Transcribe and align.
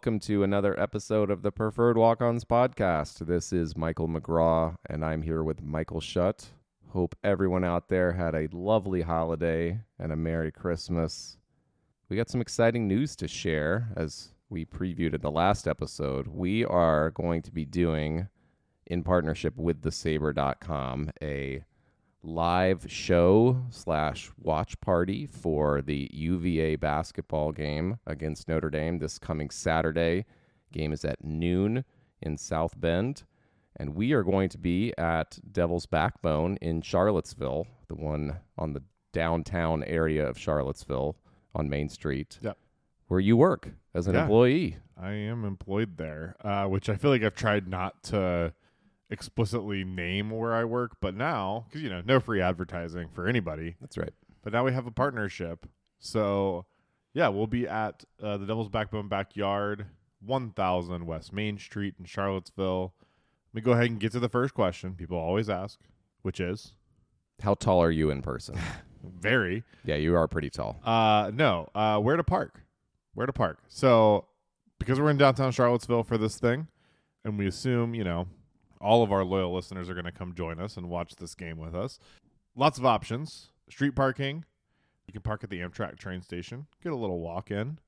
Welcome 0.00 0.20
to 0.20 0.42
another 0.42 0.80
episode 0.80 1.30
of 1.30 1.42
the 1.42 1.52
Preferred 1.52 1.98
Walk-Ons 1.98 2.46
podcast. 2.46 3.26
This 3.26 3.52
is 3.52 3.76
Michael 3.76 4.08
McGraw 4.08 4.76
and 4.88 5.04
I'm 5.04 5.20
here 5.20 5.44
with 5.44 5.62
Michael 5.62 6.00
Shutt. 6.00 6.48
Hope 6.88 7.14
everyone 7.22 7.64
out 7.64 7.90
there 7.90 8.12
had 8.12 8.34
a 8.34 8.48
lovely 8.50 9.02
holiday 9.02 9.78
and 9.98 10.10
a 10.10 10.16
Merry 10.16 10.50
Christmas. 10.50 11.36
We 12.08 12.16
got 12.16 12.30
some 12.30 12.40
exciting 12.40 12.88
news 12.88 13.14
to 13.16 13.28
share 13.28 13.90
as 13.94 14.30
we 14.48 14.64
previewed 14.64 15.14
in 15.14 15.20
the 15.20 15.30
last 15.30 15.68
episode. 15.68 16.28
We 16.28 16.64
are 16.64 17.10
going 17.10 17.42
to 17.42 17.52
be 17.52 17.66
doing 17.66 18.28
in 18.86 19.04
partnership 19.04 19.58
with 19.58 19.82
thesaber.com 19.82 21.10
a 21.20 21.62
live 22.22 22.84
show 22.90 23.62
slash 23.70 24.30
watch 24.38 24.78
party 24.80 25.26
for 25.26 25.80
the 25.82 26.08
UVA 26.12 26.76
basketball 26.76 27.52
game 27.52 27.98
against 28.06 28.48
Notre 28.48 28.70
Dame 28.70 28.98
this 28.98 29.18
coming 29.18 29.50
Saturday. 29.50 30.26
Game 30.72 30.92
is 30.92 31.04
at 31.04 31.24
noon 31.24 31.84
in 32.20 32.36
South 32.36 32.78
Bend. 32.78 33.24
And 33.76 33.94
we 33.94 34.12
are 34.12 34.22
going 34.22 34.48
to 34.50 34.58
be 34.58 34.92
at 34.98 35.38
Devil's 35.50 35.86
Backbone 35.86 36.56
in 36.60 36.82
Charlottesville, 36.82 37.66
the 37.88 37.94
one 37.94 38.38
on 38.58 38.74
the 38.74 38.82
downtown 39.12 39.82
area 39.84 40.28
of 40.28 40.38
Charlottesville 40.38 41.16
on 41.54 41.68
Main 41.70 41.88
Street, 41.88 42.38
Yep. 42.42 42.58
where 43.08 43.20
you 43.20 43.36
work 43.36 43.70
as 43.94 44.06
an 44.06 44.14
Yeah. 44.14 44.22
employee. 44.22 44.76
I 44.96 45.12
am 45.12 45.44
employed 45.44 45.96
there, 45.96 46.36
uh, 46.42 46.66
which 46.66 46.88
I 46.90 46.96
feel 46.96 47.10
like 47.10 47.22
I've 47.22 47.34
tried 47.34 47.66
not 47.68 48.02
to 48.04 48.52
explicitly 49.10 49.84
name 49.84 50.30
where 50.30 50.52
I 50.54 50.64
work, 50.64 50.96
but 51.00 51.14
now, 51.14 51.66
because, 51.68 51.82
you 51.82 51.90
know, 51.90 52.02
no 52.04 52.20
free 52.20 52.40
advertising 52.40 53.08
for 53.12 53.26
anybody, 53.26 53.76
That's 53.80 53.98
right. 53.98 54.12
but 54.42 54.52
now 54.52 54.64
we 54.64 54.72
have 54.72 54.86
a 54.86 54.90
partnership. 54.92 55.66
So, 55.98 56.66
yeah, 57.12 57.28
we'll 57.28 57.46
be 57.46 57.66
at 57.66 58.04
uh, 58.22 58.36
the 58.36 58.46
Devil's 58.46 58.68
Backbone 58.68 59.08
Backyard, 59.08 59.86
1000 60.24 61.06
West 61.06 61.32
Main 61.32 61.58
Street 61.58 61.94
in 61.98 62.04
Charlottesville. 62.04 62.94
Let 63.52 63.54
me 63.54 63.60
go 63.62 63.72
ahead 63.72 63.86
and 63.90 63.98
get 63.98 64.12
to 64.12 64.20
the 64.20 64.28
first 64.28 64.54
question 64.54 64.94
people 64.94 65.18
always 65.18 65.50
ask, 65.50 65.80
which 66.22 66.38
is 66.40 66.74
How 67.42 67.54
tall 67.54 67.82
are 67.82 67.90
you 67.90 68.10
in 68.10 68.22
person? 68.22 68.56
very. 69.02 69.64
yeah, 69.84 69.96
you 69.96 70.14
are 70.14 70.28
pretty 70.28 70.50
tall. 70.50 70.78
Uh, 70.84 71.30
no. 71.34 71.68
Uh, 71.74 71.98
where 71.98 72.16
to 72.16 72.22
park? 72.24 72.60
Where 73.14 73.26
to 73.26 73.32
park? 73.32 73.58
So, 73.68 74.26
because 74.78 75.00
we're 75.00 75.10
in 75.10 75.16
downtown 75.18 75.50
Charlottesville 75.52 76.04
for 76.04 76.16
this 76.16 76.38
thing, 76.38 76.68
and 77.24 77.36
we 77.38 77.46
assume 77.46 77.94
you 77.94 78.04
know 78.04 78.28
all 78.80 79.02
of 79.02 79.12
our 79.12 79.24
loyal 79.24 79.54
listeners 79.54 79.88
are 79.90 79.94
going 79.94 80.04
to 80.06 80.12
come 80.12 80.34
join 80.34 80.58
us 80.60 80.76
and 80.76 80.88
watch 80.88 81.16
this 81.16 81.34
game 81.34 81.58
with 81.58 81.74
us. 81.74 81.98
Lots 82.56 82.78
of 82.78 82.86
options. 82.86 83.50
Street 83.68 83.94
parking. 83.94 84.44
You 85.06 85.12
can 85.12 85.22
park 85.22 85.44
at 85.44 85.50
the 85.50 85.60
Amtrak 85.60 85.98
train 85.98 86.22
station. 86.22 86.66
Get 86.82 86.92
a 86.92 86.96
little 86.96 87.20
walk 87.20 87.50
in. 87.50 87.78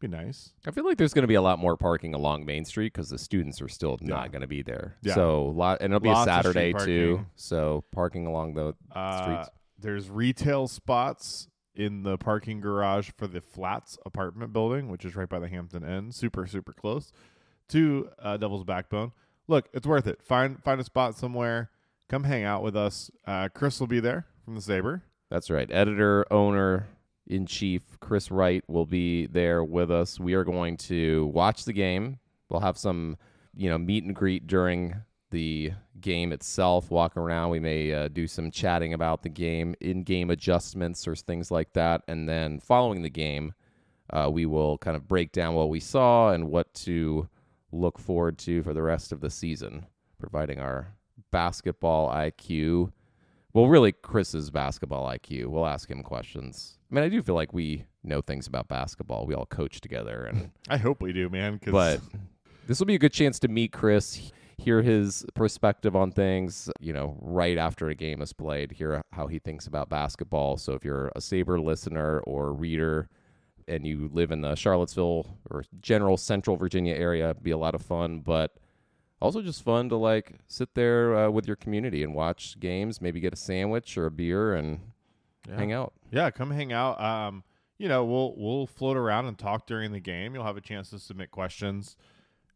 Be 0.00 0.08
nice. 0.08 0.52
I 0.66 0.72
feel 0.72 0.84
like 0.84 0.98
there's 0.98 1.14
going 1.14 1.22
to 1.22 1.28
be 1.28 1.34
a 1.36 1.42
lot 1.42 1.58
more 1.60 1.76
parking 1.76 2.12
along 2.14 2.44
Main 2.44 2.64
Street 2.64 2.92
because 2.92 3.08
the 3.08 3.18
students 3.18 3.62
are 3.62 3.68
still 3.68 3.98
Yeah. 4.00 4.08
not 4.08 4.32
going 4.32 4.42
to 4.42 4.48
be 4.48 4.62
there. 4.62 4.96
Yeah. 5.02 5.14
So 5.14 5.44
lot, 5.46 5.78
and 5.80 5.92
it'll 5.92 6.00
be 6.00 6.08
Lots 6.08 6.28
a 6.28 6.32
Saturday 6.34 6.72
too. 6.72 7.24
So 7.36 7.84
parking 7.92 8.26
along 8.26 8.54
the 8.54 8.74
Uh, 8.90 9.22
streets. 9.22 9.50
there's 9.78 10.10
retail 10.10 10.66
spots 10.66 11.46
in 11.74 12.02
the 12.02 12.18
parking 12.18 12.60
garage 12.60 13.10
for 13.16 13.26
the 13.28 13.40
Flats 13.40 13.96
apartment 14.04 14.52
building, 14.52 14.88
which 14.88 15.04
is 15.04 15.14
right 15.14 15.28
by 15.28 15.38
the 15.38 15.48
Hampton 15.48 15.84
Inn, 15.84 16.10
super 16.10 16.46
super 16.46 16.72
close 16.72 17.12
to 17.68 18.10
uh, 18.18 18.36
Devil's 18.36 18.64
Backbone. 18.64 19.12
Look, 19.52 19.68
it's 19.74 19.86
worth 19.86 20.06
it. 20.06 20.22
Find 20.22 20.64
find 20.64 20.80
a 20.80 20.84
spot 20.84 21.14
somewhere. 21.14 21.68
Come 22.08 22.24
hang 22.24 22.42
out 22.42 22.62
with 22.62 22.74
us. 22.74 23.10
Uh, 23.26 23.50
Chris 23.52 23.78
will 23.80 23.86
be 23.86 24.00
there 24.00 24.24
from 24.46 24.54
the 24.54 24.62
Saber. 24.62 25.02
That's 25.30 25.50
right. 25.50 25.70
Editor, 25.70 26.24
owner 26.32 26.88
in 27.26 27.44
chief 27.44 27.82
Chris 28.00 28.30
Wright 28.30 28.64
will 28.66 28.86
be 28.86 29.26
there 29.26 29.62
with 29.62 29.90
us. 29.90 30.18
We 30.18 30.32
are 30.32 30.42
going 30.42 30.78
to 30.88 31.26
watch 31.26 31.66
the 31.66 31.74
game. 31.74 32.18
We'll 32.48 32.60
have 32.60 32.78
some, 32.78 33.18
you 33.54 33.68
know, 33.68 33.76
meet 33.76 34.04
and 34.04 34.16
greet 34.16 34.46
during 34.46 34.94
the 35.30 35.72
game 36.00 36.32
itself. 36.32 36.90
Walk 36.90 37.18
around. 37.18 37.50
We 37.50 37.60
may 37.60 37.92
uh, 37.92 38.08
do 38.08 38.26
some 38.26 38.50
chatting 38.50 38.94
about 38.94 39.22
the 39.22 39.28
game, 39.28 39.74
in-game 39.82 40.30
adjustments 40.30 41.06
or 41.06 41.14
things 41.14 41.50
like 41.50 41.74
that, 41.74 42.04
and 42.08 42.26
then 42.26 42.58
following 42.58 43.02
the 43.02 43.10
game, 43.10 43.52
uh, 44.08 44.30
we 44.32 44.46
will 44.46 44.78
kind 44.78 44.96
of 44.96 45.06
break 45.06 45.30
down 45.30 45.54
what 45.54 45.68
we 45.68 45.78
saw 45.78 46.30
and 46.30 46.48
what 46.48 46.72
to 46.72 47.28
look 47.72 47.98
forward 47.98 48.38
to 48.38 48.62
for 48.62 48.72
the 48.74 48.82
rest 48.82 49.12
of 49.12 49.20
the 49.20 49.30
season, 49.30 49.86
providing 50.18 50.58
our 50.60 50.94
basketball 51.30 52.08
IQ. 52.10 52.92
Well, 53.54 53.66
really, 53.68 53.92
Chris's 53.92 54.50
basketball 54.50 55.06
IQ. 55.08 55.46
We'll 55.48 55.66
ask 55.66 55.90
him 55.90 56.02
questions. 56.02 56.78
I 56.90 56.94
mean, 56.94 57.04
I 57.04 57.08
do 57.08 57.22
feel 57.22 57.34
like 57.34 57.52
we 57.52 57.84
know 58.04 58.20
things 58.20 58.46
about 58.46 58.68
basketball. 58.68 59.26
We 59.26 59.34
all 59.34 59.46
coach 59.46 59.80
together, 59.80 60.24
and 60.24 60.50
I 60.68 60.76
hope 60.78 61.02
we 61.02 61.12
do, 61.12 61.28
man. 61.28 61.58
'cause- 61.58 61.72
but 61.72 62.00
this 62.66 62.78
will 62.78 62.86
be 62.86 62.94
a 62.94 62.98
good 62.98 63.12
chance 63.12 63.38
to 63.40 63.48
meet 63.48 63.72
Chris, 63.72 64.32
hear 64.58 64.80
his 64.82 65.26
perspective 65.34 65.94
on 65.96 66.12
things. 66.12 66.70
You 66.80 66.92
know, 66.92 67.16
right 67.20 67.58
after 67.58 67.88
a 67.88 67.94
game 67.94 68.22
is 68.22 68.32
played, 68.32 68.72
hear 68.72 69.02
how 69.12 69.26
he 69.26 69.38
thinks 69.38 69.66
about 69.66 69.88
basketball. 69.88 70.56
So 70.56 70.72
if 70.74 70.84
you're 70.84 71.10
a 71.16 71.20
Saber 71.20 71.60
listener 71.60 72.20
or 72.20 72.52
reader, 72.54 73.08
and 73.68 73.86
you 73.86 74.10
live 74.12 74.30
in 74.30 74.40
the 74.40 74.54
Charlottesville 74.54 75.38
or 75.50 75.64
general 75.80 76.16
Central 76.16 76.56
Virginia 76.56 76.94
area, 76.94 77.30
it'd 77.30 77.42
be 77.42 77.50
a 77.50 77.58
lot 77.58 77.74
of 77.74 77.82
fun. 77.82 78.20
But 78.20 78.56
also 79.20 79.40
just 79.42 79.62
fun 79.62 79.88
to 79.90 79.96
like 79.96 80.32
sit 80.48 80.74
there 80.74 81.16
uh, 81.16 81.30
with 81.30 81.46
your 81.46 81.56
community 81.56 82.02
and 82.02 82.14
watch 82.14 82.58
games, 82.60 83.00
maybe 83.00 83.20
get 83.20 83.32
a 83.32 83.36
sandwich 83.36 83.96
or 83.96 84.06
a 84.06 84.10
beer 84.10 84.54
and 84.54 84.80
Yeah. 85.48 85.56
hang 85.56 85.72
out. 85.72 85.92
Yeah, 86.10 86.30
come 86.30 86.50
hang 86.50 86.72
out. 86.72 87.00
Um, 87.00 87.44
you 87.78 87.88
know, 87.88 88.04
we'll 88.04 88.34
we'll 88.36 88.66
float 88.66 88.96
around 88.96 89.26
and 89.26 89.38
talk 89.38 89.66
during 89.66 89.92
the 89.92 90.00
game. 90.00 90.34
You'll 90.34 90.44
have 90.44 90.56
a 90.56 90.60
chance 90.60 90.90
to 90.90 90.98
submit 90.98 91.30
questions. 91.30 91.96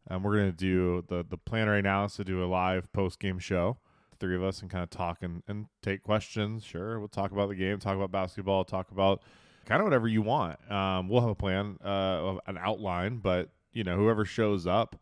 Um, 0.09 0.23
we're 0.23 0.37
gonna 0.37 0.51
do 0.53 1.03
the 1.09 1.25
the 1.27 1.37
plan 1.37 1.67
right 1.67 1.83
now 1.83 2.05
is 2.05 2.13
to 2.15 2.23
do 2.23 2.43
a 2.43 2.47
live 2.47 2.91
post 2.93 3.19
game 3.19 3.39
show, 3.39 3.77
three 4.21 4.35
of 4.37 4.43
us, 4.43 4.61
and 4.61 4.69
kind 4.71 4.83
of 4.83 4.89
talk 4.89 5.21
and, 5.21 5.43
and 5.47 5.65
take 5.81 6.01
questions. 6.01 6.63
Sure, 6.63 6.97
we'll 6.99 7.09
talk 7.09 7.31
about 7.31 7.49
the 7.49 7.55
game, 7.55 7.77
talk 7.79 7.95
about 7.97 8.09
basketball, 8.11 8.63
talk 8.63 8.89
about 8.91 9.21
kind 9.67 9.81
of 9.81 9.85
whatever 9.85 10.07
you 10.07 10.21
want. 10.21 10.59
Um, 10.71 11.09
we'll 11.09 11.21
have 11.21 11.29
a 11.29 11.35
plan, 11.35 11.77
uh, 11.83 12.37
an 12.47 12.57
outline, 12.57 13.17
but 13.17 13.49
you 13.73 13.83
know, 13.83 13.97
whoever 13.97 14.25
shows 14.25 14.65
up, 14.65 14.95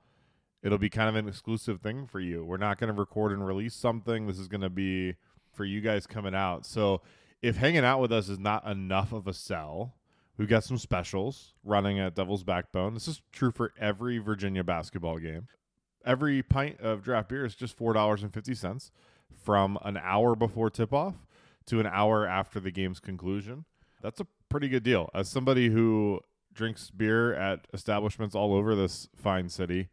it'll 0.64 0.80
be 0.80 0.90
kind 0.90 1.08
of 1.08 1.16
an 1.16 1.30
exclusive 1.30 1.80
thing 1.80 2.08
for 2.08 2.20
you. 2.20 2.44
We're 2.44 2.58
not 2.58 2.80
gonna 2.80 2.94
record 2.94 3.32
and 3.32 3.46
release 3.46 3.76
something. 3.76 4.28
This 4.28 4.40
is 4.40 4.48
gonna 4.48 4.70
be 4.70 5.16
for 5.54 5.64
you 5.64 5.80
guys 5.82 6.08
coming 6.08 6.36
out. 6.36 6.66
So 6.66 7.02
if 7.42 7.58
hanging 7.58 7.86
out 7.86 8.02
with 8.02 8.12
us 8.12 8.28
is 8.28 8.40
not 8.40 8.66
enough 8.68 9.14
of 9.14 9.28
a 9.28 9.34
sell, 9.34 9.94
we've 10.36 10.50
got 10.50 10.64
some 10.64 10.80
specials 10.80 11.54
running 11.64 12.00
at 12.00 12.16
Devil's 12.16 12.44
Backbone. 12.44 12.96
This 12.96 13.08
is 13.08 13.22
true 13.32 13.52
for 13.52 13.72
every 13.80 14.18
Virginia 14.18 14.64
basketball 14.64 15.20
game. 15.20 15.48
Every 16.04 16.42
pint 16.42 16.80
of 16.82 17.04
draft 17.04 17.30
beer 17.30 17.46
is 17.46 17.56
just 17.56 17.78
four 17.78 17.94
dollars 17.94 18.24
and 18.24 18.34
fifty 18.34 18.56
cents 18.56 18.92
from 19.44 19.78
an 19.84 19.98
hour 19.98 20.36
before 20.36 20.72
tip 20.72 20.92
off 20.92 21.28
to 21.68 21.80
an 21.80 21.86
hour 21.86 22.28
after 22.28 22.60
the 22.60 22.72
game's 22.72 23.00
conclusion. 23.00 23.66
That's 24.02 24.20
a 24.20 24.28
pretty 24.56 24.70
good 24.70 24.84
deal. 24.84 25.10
As 25.14 25.28
somebody 25.28 25.68
who 25.70 26.22
drinks 26.54 26.90
beer 26.90 27.34
at 27.34 27.68
establishments 27.74 28.36
all 28.36 28.54
over 28.54 28.74
this 28.74 29.10
fine 29.14 29.50
city, 29.50 29.90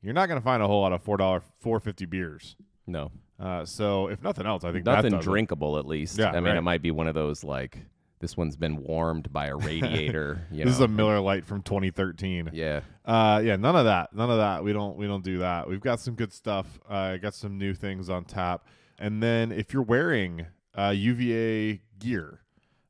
you're 0.00 0.12
not 0.12 0.26
going 0.26 0.40
to 0.40 0.44
find 0.44 0.60
a 0.60 0.66
whole 0.66 0.80
lot 0.80 0.92
of 0.92 1.00
four 1.00 1.16
dollar 1.16 1.40
four 1.60 1.78
fifty 1.78 2.04
beers. 2.04 2.56
No, 2.84 3.12
Uh, 3.38 3.64
so 3.64 4.08
if 4.08 4.20
nothing 4.20 4.44
else, 4.44 4.64
I 4.64 4.72
think 4.72 4.84
nothing 4.84 5.16
drinkable 5.20 5.78
at 5.78 5.86
least. 5.86 6.18
Yeah, 6.18 6.32
I 6.32 6.40
mean, 6.40 6.56
it 6.56 6.62
might 6.62 6.82
be 6.82 6.90
one 6.90 7.06
of 7.06 7.14
those 7.14 7.44
like 7.44 7.78
this 8.18 8.36
one's 8.36 8.56
been 8.56 8.82
warmed 8.82 9.32
by 9.32 9.46
a 9.46 9.56
radiator. 9.70 10.48
You 10.50 10.64
This 10.64 10.74
is 10.74 10.80
a 10.80 10.88
Miller 10.88 11.20
Lite 11.20 11.44
from 11.44 11.62
2013. 11.62 12.50
yeah. 12.52 12.80
Uh, 13.04 13.40
yeah, 13.44 13.54
none 13.54 13.76
of 13.76 13.84
that. 13.84 14.12
None 14.12 14.30
of 14.30 14.38
that. 14.38 14.64
We 14.64 14.72
don't. 14.72 14.96
We 14.96 15.06
don't 15.06 15.22
do 15.24 15.38
that. 15.38 15.68
We've 15.68 15.80
got 15.80 16.00
some 16.00 16.14
good 16.16 16.32
stuff. 16.32 16.80
Uh, 16.88 17.18
got 17.18 17.34
some 17.34 17.56
new 17.56 17.72
things 17.72 18.10
on 18.10 18.24
tap. 18.24 18.66
And 18.98 19.22
then 19.22 19.52
if 19.52 19.72
you're 19.72 19.82
wearing 19.84 20.46
uh, 20.76 20.92
UVA 20.96 21.82
gear, 22.00 22.40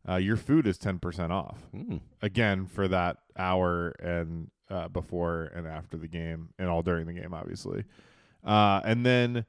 uh, 0.08 0.16
your 0.16 0.36
food 0.36 0.66
is 0.66 0.78
10% 0.78 1.30
off. 1.30 1.58
Mm. 1.74 2.00
Again 2.20 2.66
for 2.66 2.88
that 2.88 3.18
hour 3.36 3.90
and 4.00 4.50
uh, 4.70 4.88
before 4.88 5.44
and 5.54 5.66
after 5.66 5.96
the 5.96 6.08
game, 6.08 6.48
and 6.58 6.68
all 6.68 6.82
during 6.82 7.06
the 7.06 7.12
game, 7.12 7.34
obviously. 7.34 7.84
Uh, 8.44 8.80
and 8.84 9.04
then 9.04 9.44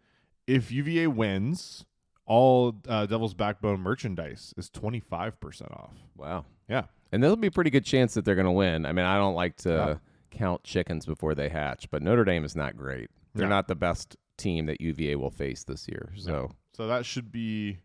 if 0.47 0.71
UVA 0.71 1.07
wins, 1.07 1.85
all 2.25 2.75
uh, 2.87 3.05
Devil's 3.05 3.33
Backbone 3.33 3.79
merchandise 3.79 4.53
is 4.57 4.69
25% 4.69 5.71
off. 5.71 5.93
Wow. 6.15 6.45
Yeah. 6.67 6.83
And 7.11 7.21
there'll 7.23 7.35
be 7.35 7.47
a 7.47 7.51
pretty 7.51 7.69
good 7.69 7.85
chance 7.85 8.13
that 8.15 8.25
they're 8.25 8.35
going 8.35 8.45
to 8.45 8.51
win. 8.51 8.85
I 8.85 8.91
mean, 8.91 9.05
I 9.05 9.17
don't 9.17 9.35
like 9.35 9.55
to 9.57 9.69
Yeah. 9.69 9.95
count 10.37 10.63
chickens 10.63 11.05
before 11.05 11.35
they 11.35 11.49
hatch, 11.49 11.89
but 11.91 12.01
Notre 12.01 12.23
Dame 12.25 12.43
is 12.43 12.55
not 12.55 12.75
great. 12.75 13.09
They're 13.33 13.47
No. 13.47 13.55
not 13.55 13.67
the 13.67 13.75
best 13.75 14.17
team 14.37 14.65
that 14.65 14.81
UVA 14.81 15.15
will 15.15 15.29
face 15.31 15.63
this 15.63 15.87
year. 15.87 16.11
So 16.17 16.51
So 16.73 16.87
that 16.87 17.05
should 17.05 17.31
be 17.31 17.77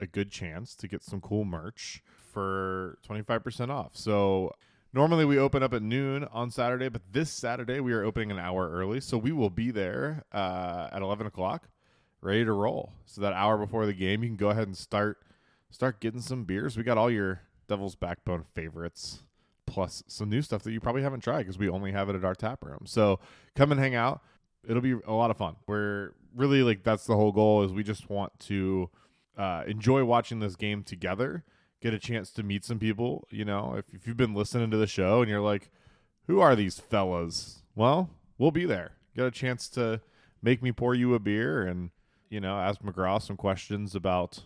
a 0.00 0.06
good 0.06 0.30
chance 0.30 0.74
to 0.76 0.88
get 0.88 1.02
some 1.02 1.20
cool 1.20 1.44
merch 1.44 2.02
for 2.32 2.98
25% 3.08 3.70
off. 3.70 3.96
So 3.96 4.52
normally 4.92 5.24
we 5.24 5.38
open 5.38 5.62
up 5.62 5.74
at 5.74 5.82
noon 5.82 6.24
on 6.32 6.50
Saturday, 6.50 6.88
but 6.88 7.02
this 7.10 7.30
Saturday 7.30 7.80
we 7.80 7.92
are 7.92 8.04
opening 8.04 8.30
an 8.30 8.38
hour 8.38 8.70
early. 8.70 9.00
So 9.00 9.18
we 9.18 9.32
will 9.32 9.50
be 9.50 9.70
there 9.70 10.24
uh, 10.32 10.88
at 10.92 11.02
11 11.02 11.26
o'clock, 11.26 11.68
ready 12.20 12.44
to 12.44 12.52
roll. 12.52 12.92
So 13.06 13.20
that 13.22 13.32
hour 13.32 13.58
before 13.58 13.86
the 13.86 13.92
game, 13.94 14.22
you 14.22 14.28
can 14.28 14.36
go 14.36 14.50
ahead 14.50 14.66
and 14.68 14.76
start 14.76 15.18
start 15.70 16.00
getting 16.00 16.20
some 16.20 16.44
beers. 16.44 16.76
We 16.76 16.82
got 16.82 16.96
all 16.98 17.10
your 17.10 17.42
Devil's 17.68 17.94
Backbone 17.96 18.44
favorites. 18.54 19.22
plus 19.66 20.02
some 20.06 20.30
new 20.30 20.40
stuff 20.40 20.62
that 20.62 20.72
you 20.72 20.80
probably 20.80 21.02
haven't 21.02 21.20
tried 21.22 21.40
because 21.40 21.58
we 21.58 21.68
only 21.68 21.92
have 21.92 22.08
it 22.08 22.16
at 22.16 22.24
our 22.24 22.34
tap 22.34 22.64
room. 22.64 22.80
So 22.86 23.20
come 23.54 23.70
and 23.70 23.78
hang 23.80 23.94
out. 23.94 24.22
It'll 24.66 24.80
be 24.82 24.96
a 25.06 25.12
lot 25.12 25.30
of 25.30 25.36
fun. 25.36 25.56
We're 25.66 26.12
really 26.34 26.62
like 26.62 26.84
that's 26.84 27.04
the 27.06 27.16
whole 27.16 27.32
goal 27.32 27.62
is 27.64 27.72
we 27.72 27.82
just 27.82 28.08
want 28.08 28.38
to 28.40 28.88
uh, 29.38 29.62
enjoy 29.66 30.04
watching 30.04 30.40
this 30.40 30.56
game 30.56 30.82
together. 30.82 31.44
Get 31.80 31.94
a 31.94 31.98
chance 31.98 32.30
to 32.32 32.42
meet 32.42 32.64
some 32.64 32.78
people. 32.80 33.26
You 33.30 33.44
know, 33.44 33.76
if, 33.78 33.84
if 33.94 34.06
you've 34.06 34.16
been 34.16 34.34
listening 34.34 34.70
to 34.72 34.76
the 34.76 34.86
show 34.88 35.22
and 35.22 35.30
you're 35.30 35.40
like, 35.40 35.70
who 36.26 36.40
are 36.40 36.56
these 36.56 36.78
fellas? 36.78 37.62
Well, 37.76 38.10
we'll 38.36 38.50
be 38.50 38.66
there. 38.66 38.92
Get 39.14 39.26
a 39.26 39.30
chance 39.30 39.68
to 39.70 40.00
make 40.42 40.62
me 40.62 40.72
pour 40.72 40.94
you 40.94 41.14
a 41.14 41.18
beer 41.18 41.66
and 41.66 41.90
you 42.30 42.40
know 42.40 42.58
ask 42.58 42.80
McGraw 42.82 43.20
some 43.20 43.36
questions 43.36 43.94
about 43.94 44.40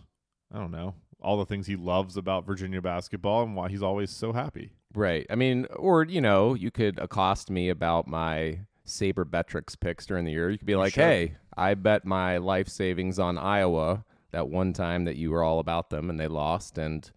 I 0.53 0.57
don't 0.57 0.71
know 0.71 0.95
all 1.21 1.37
the 1.37 1.45
things 1.45 1.67
he 1.67 1.75
loves 1.75 2.17
about 2.17 2.45
Virginia 2.45 2.81
basketball 2.81 3.43
and 3.43 3.55
why 3.55 3.69
he's 3.69 3.81
always 3.83 4.09
so 4.09 4.33
happy. 4.33 4.73
Right. 4.93 5.25
I 5.29 5.35
mean, 5.35 5.65
or 5.75 6.03
you 6.03 6.21
know, 6.21 6.53
you 6.53 6.69
could 6.69 6.99
accost 6.99 7.49
me 7.49 7.69
about 7.69 8.07
my 8.07 8.59
Saber 8.85 9.25
Betrix 9.25 9.75
picks 9.75 10.05
during 10.05 10.25
the 10.25 10.31
year. 10.31 10.49
You 10.49 10.57
could 10.57 10.67
be 10.67 10.75
like, 10.75 10.93
Sure. 10.93 11.03
"Hey, 11.05 11.37
I 11.55 11.73
bet 11.73 12.05
my 12.05 12.37
life 12.37 12.67
savings 12.67 13.17
on 13.19 13.37
Iowa 13.37 14.03
that 14.33 14.49
one 14.49 14.73
time 14.73 15.05
that 15.05 15.15
you 15.15 15.31
were 15.31 15.43
all 15.43 15.59
about 15.59 15.89
them 15.89 16.09
and 16.09 16.19
they 16.19 16.27
lost." 16.27 16.77
And 16.77 17.09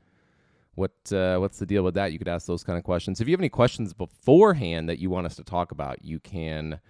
what 0.77 0.93
uh, 1.13 1.39
what's 1.39 1.59
the 1.59 1.67
deal 1.67 1.83
with 1.83 1.95
that? 1.95 2.13
You 2.13 2.19
could 2.19 2.29
ask 2.29 2.47
those 2.47 2.63
kind 2.63 2.79
of 2.79 2.85
questions. 2.85 3.21
If 3.21 3.27
you 3.27 3.33
have 3.33 3.41
any 3.41 3.49
questions 3.49 3.93
beforehand 3.93 4.89
that 4.89 4.99
you 4.99 5.11
want 5.11 5.27
us 5.27 5.37
to 5.37 5.45
talk 5.45 5.73
about, 5.73 6.05
you 6.05 6.21
can 6.21 6.81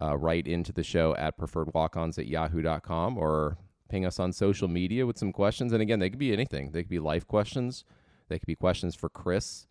uh, 0.00 0.16
write 0.16 0.48
into 0.48 0.72
the 0.72 0.82
show 0.82 1.14
at 1.16 1.38
preferredwalkons 1.38 2.18
at 2.18 2.26
yahoo.com 2.26 3.16
or 3.16 3.58
ping 3.88 4.06
us 4.06 4.18
on 4.18 4.32
social 4.32 4.66
media 4.66 5.06
with 5.06 5.18
some 5.18 5.32
questions. 5.32 5.72
And 5.72 5.82
again, 5.82 5.98
they 6.00 6.10
could 6.10 6.18
be 6.18 6.32
anything. 6.32 6.72
They 6.72 6.82
could 6.82 6.90
be 6.90 6.98
life 6.98 7.26
questions. 7.26 7.84
They 8.28 8.38
could 8.38 8.46
be 8.46 8.56
questions 8.56 8.94
for 8.94 9.08
Chris. 9.08 9.66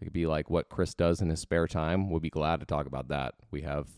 It 0.00 0.04
could 0.04 0.12
be 0.12 0.26
like 0.26 0.48
what 0.48 0.68
Chris 0.68 0.94
does 0.94 1.20
in 1.20 1.28
his 1.28 1.40
spare 1.40 1.66
time. 1.66 2.10
We'll 2.10 2.20
be 2.20 2.30
glad 2.30 2.60
to 2.60 2.66
talk 2.66 2.86
about 2.86 3.08
that. 3.08 3.34
We 3.50 3.62
have 3.62 3.88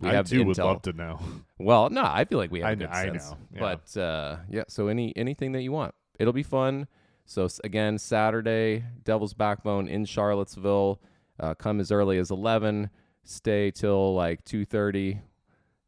we 0.00 0.08
I 0.08 0.14
have 0.14 0.28
too 0.28 0.42
intel. 0.42 0.46
would 0.46 0.58
love 0.58 0.82
to 0.82 0.92
know. 0.92 1.20
Well, 1.60 1.90
no, 1.90 2.02
I 2.04 2.24
feel 2.24 2.38
like 2.38 2.52
we 2.52 2.60
have 2.60 2.68
I 2.68 2.72
a 2.72 2.76
good 2.76 2.88
I 2.88 3.04
sense. 3.06 3.30
know, 3.30 3.36
yeah. 3.52 3.60
But 3.60 4.00
uh, 4.00 4.36
yeah, 4.48 4.62
so 4.68 4.86
any 4.86 5.12
anything 5.16 5.50
that 5.52 5.62
you 5.62 5.72
want, 5.72 5.92
it'll 6.20 6.32
be 6.32 6.44
fun. 6.44 6.86
So 7.26 7.46
s- 7.46 7.60
again, 7.64 7.98
Saturday, 7.98 8.84
Devil's 9.02 9.34
Backbone 9.34 9.88
in 9.88 10.04
Charlottesville. 10.04 11.00
Uh, 11.40 11.54
come 11.54 11.80
as 11.80 11.90
early 11.90 12.18
as 12.18 12.30
eleven. 12.30 12.90
Stay 13.24 13.72
till 13.72 14.14
like 14.14 14.44
two 14.44 14.64
thirty, 14.64 15.20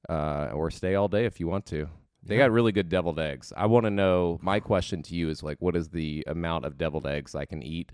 uh, 0.09 0.51
or 0.53 0.71
stay 0.73 0.97
all 0.97 1.07
day 1.09 1.25
if 1.25 1.39
you 1.39 1.47
want 1.47 1.67
to. 1.67 1.89
They 2.23 2.37
got 2.37 2.51
really 2.51 2.73
good 2.73 2.89
deviled 2.89 3.19
eggs. 3.21 3.53
I 3.57 3.67
want 3.67 3.85
to 3.87 3.91
know. 3.91 4.39
My 4.43 4.59
question 4.61 5.03
to 5.05 5.15
you 5.15 5.31
is 5.31 5.43
like, 5.43 5.57
what 5.61 5.75
is 5.77 5.89
the 5.89 6.25
amount 6.27 6.65
of 6.67 6.77
deviled 6.77 7.07
eggs 7.07 7.35
I 7.37 7.45
can 7.47 7.63
eat 7.63 7.93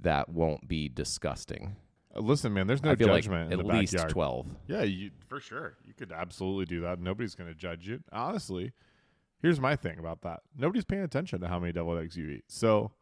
that 0.00 0.28
won't 0.28 0.66
be 0.68 0.88
disgusting? 0.88 1.76
Listen, 2.18 2.52
man, 2.54 2.66
there's 2.66 2.82
no 2.82 2.90
I 2.92 2.96
feel 2.96 3.08
like 3.08 3.24
judgment 3.24 3.52
at 3.52 3.58
in 3.60 3.66
the 3.66 3.72
least 3.74 3.92
backyard. 3.94 4.10
twelve. 4.10 4.46
Yeah, 4.66 4.82
you 4.82 5.10
for 5.28 5.40
sure. 5.40 5.76
You 5.84 5.94
could 5.94 6.12
absolutely 6.12 6.64
do 6.66 6.80
that. 6.82 7.00
Nobody's 7.00 7.34
going 7.34 7.48
to 7.48 7.54
judge 7.54 7.88
you. 7.88 8.00
Honestly, 8.12 8.72
here's 9.42 9.60
my 9.60 9.76
thing 9.76 9.98
about 9.98 10.22
that. 10.22 10.40
Nobody's 10.56 10.84
paying 10.84 11.02
attention 11.02 11.40
to 11.40 11.48
how 11.48 11.58
many 11.58 11.72
deviled 11.72 11.98
eggs 12.00 12.16
you 12.16 12.28
eat. 12.28 12.44
So 12.48 12.92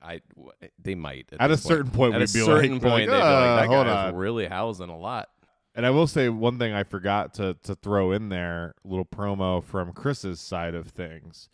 I 0.00 0.20
w- 0.34 0.52
they 0.82 0.94
might 0.94 1.28
at 1.38 1.50
a 1.50 1.54
point. 1.54 1.60
certain 1.60 1.90
point, 1.90 2.14
At 2.14 2.20
we'd 2.20 2.30
a 2.30 2.32
be 2.32 2.40
certain 2.40 2.72
like, 2.74 2.82
point, 2.82 2.92
like, 2.92 3.06
they'd 3.08 3.14
be 3.16 3.20
"Uh, 3.22 3.56
like, 3.56 3.68
"That 3.70 3.74
hold 3.74 3.86
on." 3.88 4.14
really 4.16 4.46
housing 4.46 4.88
a 4.88 4.98
lot." 4.98 5.28
And 5.74 5.86
I 5.86 5.90
will 5.90 6.06
say 6.06 6.28
one 6.28 6.58
thing 6.58 6.72
I 6.74 6.82
forgot 6.82 7.34
to 7.34 7.56
to 7.62 7.74
throw 7.74 8.12
in 8.12 8.28
there, 8.28 8.74
a 8.84 8.88
little 8.88 9.04
promo 9.06 9.62
from 9.64 9.92
Chris's 9.92 10.40
side 10.40 10.74
of 10.74 10.88
things. 10.88 11.48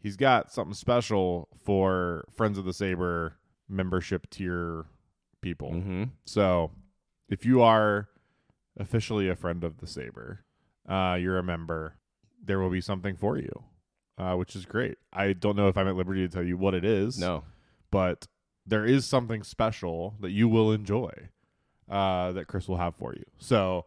He's 0.00 0.16
got 0.16 0.52
something 0.52 0.74
special 0.74 1.48
for 1.64 2.24
Friends 2.30 2.56
of 2.56 2.64
the 2.64 2.72
Saber 2.72 3.34
membership 3.68 4.30
tier 4.30 4.86
people. 5.40 5.72
Mm-hmm. 5.72 6.04
So, 6.24 6.70
if 7.28 7.44
you 7.44 7.62
are 7.62 8.08
officially 8.78 9.28
a 9.28 9.36
friend 9.36 9.64
of 9.64 9.78
the 9.78 9.86
Saber, 9.86 10.44
uh, 10.88 11.18
you're 11.20 11.38
a 11.38 11.42
member, 11.42 11.94
there 12.42 12.58
will 12.58 12.70
be 12.70 12.80
something 12.80 13.16
for 13.16 13.36
you, 13.36 13.64
uh, 14.16 14.34
which 14.34 14.56
is 14.56 14.64
great. 14.64 14.96
I 15.12 15.32
don't 15.32 15.56
know 15.56 15.68
if 15.68 15.76
I'm 15.76 15.88
at 15.88 15.96
liberty 15.96 16.26
to 16.26 16.28
tell 16.28 16.44
you 16.44 16.56
what 16.56 16.74
it 16.74 16.84
is, 16.84 17.18
No, 17.18 17.44
but 17.90 18.26
there 18.66 18.84
is 18.84 19.06
something 19.06 19.42
special 19.42 20.16
that 20.20 20.30
you 20.30 20.48
will 20.48 20.72
enjoy 20.72 21.12
uh, 21.88 22.32
that 22.32 22.46
Chris 22.46 22.68
will 22.68 22.76
have 22.76 22.94
for 22.96 23.14
you. 23.14 23.24
So, 23.38 23.86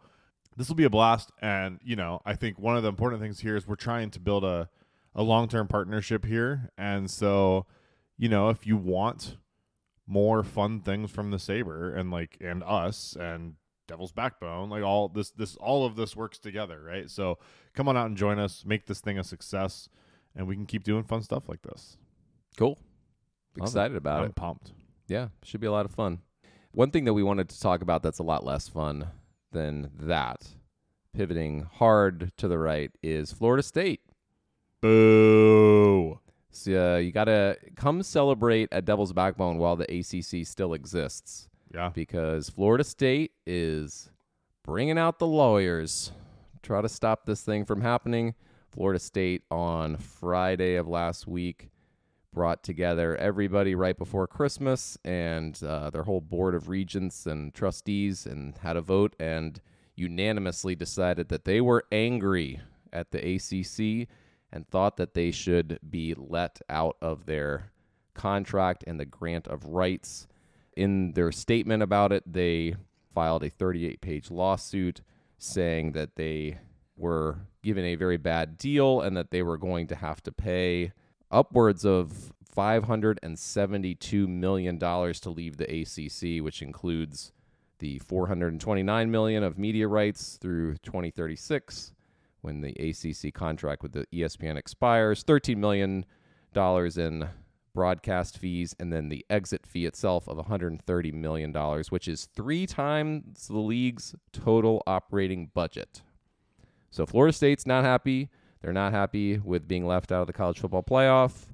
this 0.57 0.67
will 0.67 0.75
be 0.75 0.83
a 0.83 0.89
blast. 0.89 1.31
And, 1.41 1.79
you 1.83 1.95
know, 1.95 2.21
I 2.25 2.35
think 2.35 2.59
one 2.59 2.75
of 2.77 2.83
the 2.83 2.89
important 2.89 3.21
things 3.21 3.39
here 3.39 3.55
is 3.55 3.67
we're 3.67 3.75
trying 3.75 4.11
to 4.11 4.19
build 4.19 4.43
a, 4.43 4.69
a 5.15 5.23
long 5.23 5.47
term 5.47 5.67
partnership 5.67 6.25
here. 6.25 6.71
And 6.77 7.09
so, 7.09 7.65
you 8.17 8.29
know, 8.29 8.49
if 8.49 8.67
you 8.67 8.77
want 8.77 9.37
more 10.11 10.43
fun 10.43 10.81
things 10.81 11.09
from 11.09 11.31
the 11.31 11.39
Saber 11.39 11.95
and 11.95 12.11
like 12.11 12.37
and 12.41 12.61
us 12.63 13.15
and 13.17 13.55
Devil's 13.87 14.11
Backbone, 14.11 14.69
like 14.69 14.83
all 14.83 15.07
this 15.07 15.31
this 15.31 15.55
all 15.55 15.85
of 15.85 15.95
this 15.95 16.15
works 16.15 16.37
together, 16.37 16.81
right? 16.83 17.09
So 17.09 17.39
come 17.73 17.87
on 17.87 17.95
out 17.95 18.07
and 18.07 18.17
join 18.17 18.37
us, 18.37 18.65
make 18.65 18.85
this 18.87 18.99
thing 18.99 19.17
a 19.17 19.23
success, 19.23 19.87
and 20.35 20.47
we 20.47 20.55
can 20.55 20.65
keep 20.65 20.83
doing 20.83 21.03
fun 21.03 21.21
stuff 21.21 21.47
like 21.47 21.61
this. 21.61 21.97
cool. 22.57 22.77
Love 23.57 23.67
it. 23.67 23.69
Excited 23.69 23.97
about 23.97 24.19
I'm 24.19 24.29
it. 24.29 24.35
pumped. 24.35 24.73
Yeah, 25.07 25.29
should 25.43 25.61
be 25.61 25.67
a 25.67 25.71
lot 25.71 25.85
of 25.85 25.91
fun. 25.91 26.19
One 26.71 26.91
thing 26.91 27.05
that 27.05 27.13
we 27.13 27.23
wanted 27.23 27.49
to 27.49 27.59
talk 27.59 27.81
about 27.81 28.03
that's 28.03 28.19
a 28.19 28.23
lot 28.23 28.45
less 28.45 28.67
fun 28.67 29.07
than 29.51 29.91
that, 29.99 30.47
pivoting 31.13 31.67
hard 31.73 32.31
to 32.37 32.47
the 32.47 32.57
right, 32.57 32.91
is 33.03 33.31
Florida 33.33 33.63
State. 33.63 34.01
Boo. 34.81 36.19
So 36.51 36.95
uh, 36.95 36.97
you 36.97 37.11
got 37.11 37.25
to 37.25 37.57
come 37.75 38.03
celebrate 38.03 38.69
at 38.71 38.85
Devil's 38.85 39.13
Backbone 39.13 39.57
while 39.57 39.75
the 39.75 39.85
ACC 39.85 40.45
still 40.45 40.73
exists. 40.73 41.47
Yeah. 41.73 41.89
because 41.93 42.49
Florida 42.49 42.83
State 42.83 43.31
is 43.45 44.09
bringing 44.63 44.97
out 44.97 45.19
the 45.19 45.27
lawyers. 45.27 46.11
Try 46.61 46.81
to 46.81 46.89
stop 46.89 47.25
this 47.25 47.41
thing 47.41 47.63
from 47.63 47.79
happening. 47.81 48.35
Florida 48.71 48.99
State 48.99 49.43
on 49.49 49.95
Friday 49.97 50.75
of 50.75 50.87
last 50.87 51.27
week 51.27 51.69
brought 52.33 52.63
together 52.63 53.15
everybody 53.17 53.75
right 53.75 53.97
before 53.97 54.27
Christmas 54.27 54.97
and 55.03 55.61
uh, 55.63 55.89
their 55.89 56.03
whole 56.03 56.21
board 56.21 56.55
of 56.55 56.69
regents 56.69 57.25
and 57.25 57.53
trustees 57.53 58.25
and 58.25 58.57
had 58.59 58.77
a 58.77 58.81
vote 58.81 59.15
and 59.19 59.59
unanimously 59.95 60.75
decided 60.75 61.27
that 61.29 61.43
they 61.45 61.59
were 61.59 61.83
angry 61.91 62.61
at 62.93 63.11
the 63.11 63.35
ACC 63.35 64.07
and 64.51 64.67
thought 64.67 64.97
that 64.97 65.13
they 65.13 65.31
should 65.31 65.79
be 65.89 66.13
let 66.15 66.59
out 66.69 66.97
of 67.01 67.25
their 67.25 67.71
contract 68.13 68.83
and 68.85 68.99
the 68.99 69.05
grant 69.05 69.47
of 69.47 69.65
rights. 69.65 70.27
In 70.75 71.13
their 71.13 71.31
statement 71.31 71.83
about 71.83 72.11
it, 72.11 72.23
they 72.31 72.75
filed 73.13 73.43
a 73.43 73.49
38 73.49 74.01
page 74.01 74.31
lawsuit 74.31 75.01
saying 75.37 75.93
that 75.93 76.15
they 76.15 76.59
were 76.97 77.39
given 77.63 77.85
a 77.85 77.95
very 77.95 78.17
bad 78.17 78.57
deal 78.57 79.01
and 79.01 79.15
that 79.17 79.31
they 79.31 79.41
were 79.41 79.57
going 79.57 79.87
to 79.87 79.95
have 79.95 80.21
to 80.23 80.31
pay 80.31 80.91
upwards 81.29 81.85
of 81.85 82.31
$572 82.55 84.27
million 84.27 84.77
to 84.77 85.29
leave 85.29 85.57
the 85.57 85.81
ACC, 85.81 86.43
which 86.43 86.61
includes 86.61 87.31
the 87.79 87.99
429 87.99 89.09
million 89.09 89.43
of 89.43 89.57
media 89.57 89.87
rights 89.87 90.37
through 90.39 90.75
2036 90.83 91.93
when 92.41 92.61
the 92.61 92.71
ACC 92.73 93.33
contract 93.33 93.83
with 93.83 93.93
the 93.93 94.05
ESPN 94.13 94.57
expires, 94.57 95.23
13 95.23 95.59
million 95.59 96.05
dollars 96.53 96.97
in 96.97 97.29
broadcast 97.73 98.37
fees 98.37 98.75
and 98.79 98.91
then 98.91 99.07
the 99.07 99.25
exit 99.29 99.65
fee 99.65 99.85
itself 99.85 100.27
of 100.27 100.37
130 100.37 101.11
million 101.11 101.51
dollars, 101.51 101.91
which 101.91 102.07
is 102.07 102.25
3 102.35 102.65
times 102.67 103.47
the 103.47 103.57
league's 103.57 104.15
total 104.33 104.83
operating 104.85 105.49
budget. 105.53 106.01
So 106.89 107.05
Florida 107.05 107.33
State's 107.33 107.65
not 107.65 107.83
happy. 107.83 108.29
They're 108.61 108.73
not 108.73 108.91
happy 108.91 109.37
with 109.37 109.67
being 109.67 109.85
left 109.85 110.11
out 110.11 110.21
of 110.21 110.27
the 110.27 110.33
college 110.33 110.59
football 110.59 110.83
playoff. 110.83 111.47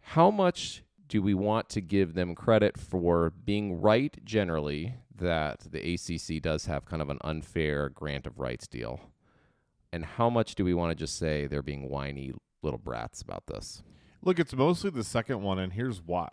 How 0.00 0.30
much 0.30 0.84
do 1.08 1.22
we 1.22 1.34
want 1.34 1.68
to 1.70 1.80
give 1.80 2.14
them 2.14 2.34
credit 2.34 2.78
for 2.78 3.30
being 3.30 3.80
right 3.80 4.16
generally 4.24 4.94
that 5.16 5.60
the 5.70 5.94
ACC 5.94 6.40
does 6.42 6.66
have 6.66 6.84
kind 6.84 7.02
of 7.02 7.08
an 7.08 7.18
unfair 7.24 7.88
grant 7.88 8.26
of 8.26 8.38
rights 8.38 8.66
deal? 8.66 9.00
And 9.92 10.04
how 10.04 10.28
much 10.28 10.54
do 10.54 10.64
we 10.64 10.74
want 10.74 10.90
to 10.90 10.94
just 10.94 11.16
say 11.18 11.46
they're 11.46 11.62
being 11.62 11.88
whiny 11.88 12.32
little 12.62 12.78
brats 12.78 13.22
about 13.22 13.46
this? 13.46 13.82
Look, 14.22 14.38
it's 14.38 14.54
mostly 14.54 14.90
the 14.90 15.04
second 15.04 15.42
one, 15.42 15.58
and 15.58 15.72
here's 15.72 16.02
why. 16.02 16.28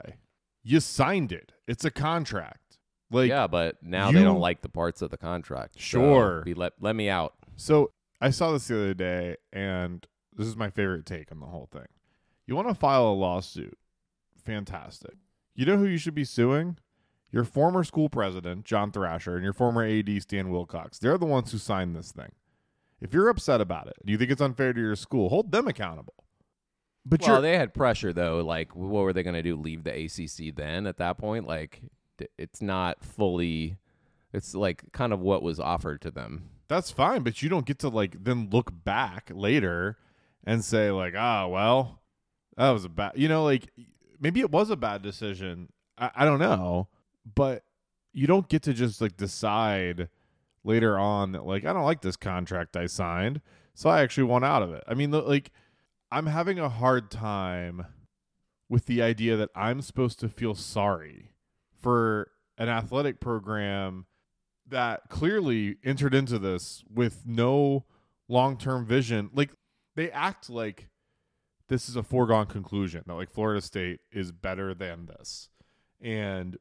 You 0.63 0.79
signed 0.79 1.31
it. 1.31 1.53
It's 1.67 1.85
a 1.85 1.91
contract. 1.91 2.79
Like 3.11 3.29
yeah, 3.29 3.45
but 3.47 3.77
now 3.83 4.11
they 4.11 4.23
don't 4.23 4.39
like 4.39 4.61
the 4.61 4.69
parts 4.69 5.01
of 5.03 5.11
the 5.11 5.17
contract. 5.17 5.75
So 5.75 5.79
Sure. 5.79 6.41
be 6.43 6.55
let 6.55 6.73
let 6.81 6.95
me 6.95 7.07
out. 7.07 7.35
So 7.55 7.91
I 8.19 8.31
saw 8.31 8.51
this 8.51 8.67
the 8.67 8.75
other 8.75 8.93
day, 8.95 9.37
and 9.53 10.05
this 10.35 10.47
is 10.47 10.55
my 10.57 10.69
favorite 10.71 11.05
take 11.05 11.31
on 11.31 11.39
the 11.39 11.45
whole 11.45 11.69
thing. 11.71 11.85
You 12.47 12.55
want 12.55 12.67
to 12.67 12.73
file 12.73 13.07
a 13.07 13.13
lawsuit? 13.13 13.77
Fantastic. 14.43 15.15
You 15.53 15.65
know 15.65 15.77
who 15.77 15.85
you 15.85 15.97
should 15.97 16.15
be 16.15 16.23
suing? 16.23 16.77
Your 17.31 17.43
former 17.43 17.83
school 17.83 18.09
president, 18.09 18.65
John 18.65 18.91
Thrasher, 18.91 19.35
and 19.35 19.43
your 19.43 19.53
former 19.53 19.83
AD, 19.85 20.21
Stan 20.21 20.49
Wilcox. 20.49 20.99
They're 20.99 21.17
the 21.17 21.25
ones 21.25 21.51
who 21.51 21.57
signed 21.57 21.95
this 21.95 22.11
thing. 22.11 22.31
If 23.05 23.13
you're 23.13 23.29
upset 23.29 23.61
about 23.61 23.85
it, 23.87 23.97
do 24.03 24.11
you 24.11 24.17
think 24.17 24.31
it's 24.31 24.41
unfair 24.41 24.73
to 24.73 24.81
your 24.81 24.95
school? 24.95 25.29
Hold 25.29 25.51
them 25.51 25.67
accountable. 25.67 26.15
But 27.05 27.21
well, 27.21 27.39
they 27.39 27.55
had 27.55 27.75
pressure 27.75 28.11
though. 28.11 28.43
Like, 28.43 28.75
what 28.75 29.03
were 29.03 29.13
they 29.13 29.21
going 29.21 29.35
to 29.35 29.43
do? 29.43 29.55
Leave 29.55 29.83
the 29.83 29.91
ACC 29.91 30.55
then? 30.55 30.87
At 30.87 30.97
that 30.97 31.19
point, 31.19 31.45
like, 31.45 31.83
it's 32.39 32.63
not 32.63 33.03
fully. 33.03 33.77
It's 34.33 34.55
like 34.55 34.91
kind 34.91 35.13
of 35.13 35.19
what 35.19 35.43
was 35.43 35.59
offered 35.59 36.01
to 36.01 36.09
them. 36.09 36.49
That's 36.67 36.89
fine, 36.89 37.21
but 37.21 37.43
you 37.43 37.47
don't 37.49 37.67
get 37.67 37.77
to 37.79 37.89
like 37.89 38.23
then 38.23 38.49
look 38.51 38.71
back 38.83 39.29
later 39.31 39.99
and 40.43 40.65
say 40.65 40.89
like, 40.89 41.13
ah, 41.15 41.45
well, 41.45 42.01
that 42.57 42.71
was 42.71 42.85
a 42.85 42.89
bad. 42.89 43.11
You 43.15 43.27
know, 43.27 43.43
like 43.43 43.71
maybe 44.19 44.39
it 44.39 44.49
was 44.49 44.71
a 44.71 44.75
bad 44.75 45.03
decision. 45.03 45.69
I, 45.95 46.09
I 46.15 46.25
don't 46.25 46.39
know, 46.39 46.87
but 47.35 47.65
you 48.13 48.25
don't 48.25 48.49
get 48.49 48.63
to 48.63 48.73
just 48.73 48.99
like 48.99 49.15
decide 49.15 50.09
later 50.65 50.97
on 50.97 51.31
that 51.31 51.45
like 51.45 51.65
I 51.65 51.73
don't 51.73 51.83
like 51.83 52.01
this 52.01 52.17
contract 52.17 52.75
I 52.75 52.87
signed, 52.87 53.41
so 53.73 53.89
I 53.89 54.01
actually 54.01 54.23
want 54.23 54.45
out 54.45 54.63
of 54.63 54.73
it. 54.73 54.83
I 54.87 54.93
mean, 54.93 55.11
like 55.11 55.51
I'm 56.11 56.25
having 56.25 56.59
a 56.59 56.69
hard 56.69 57.11
time 57.11 57.85
with 58.69 58.85
the 58.87 59.01
idea 59.01 59.37
that 59.37 59.49
I'm 59.55 59.81
supposed 59.81 60.19
to 60.21 60.29
feel 60.29 60.55
sorry 60.55 61.31
for 61.79 62.31
an 62.57 62.67
athletic 62.67 63.19
program 63.19 64.07
that 64.67 65.03
clearly 65.09 65.77
entered 65.83 66.15
into 66.15 66.39
this 66.39 66.83
with 66.91 67.23
no 67.25 67.85
long-term 68.27 68.85
vision. 68.85 69.29
Like 69.33 69.51
they 69.95 70.09
act 70.09 70.49
like 70.49 70.89
this 71.67 71.87
is 71.87 71.95
a 71.95 72.03
foregone 72.03 72.47
conclusion 72.47 73.03
that 73.05 73.13
like 73.13 73.29
Florida 73.29 73.61
State 73.61 73.99
is 74.11 74.31
better 74.31 74.73
than 74.73 75.05
this 75.05 75.49
and 76.01 76.57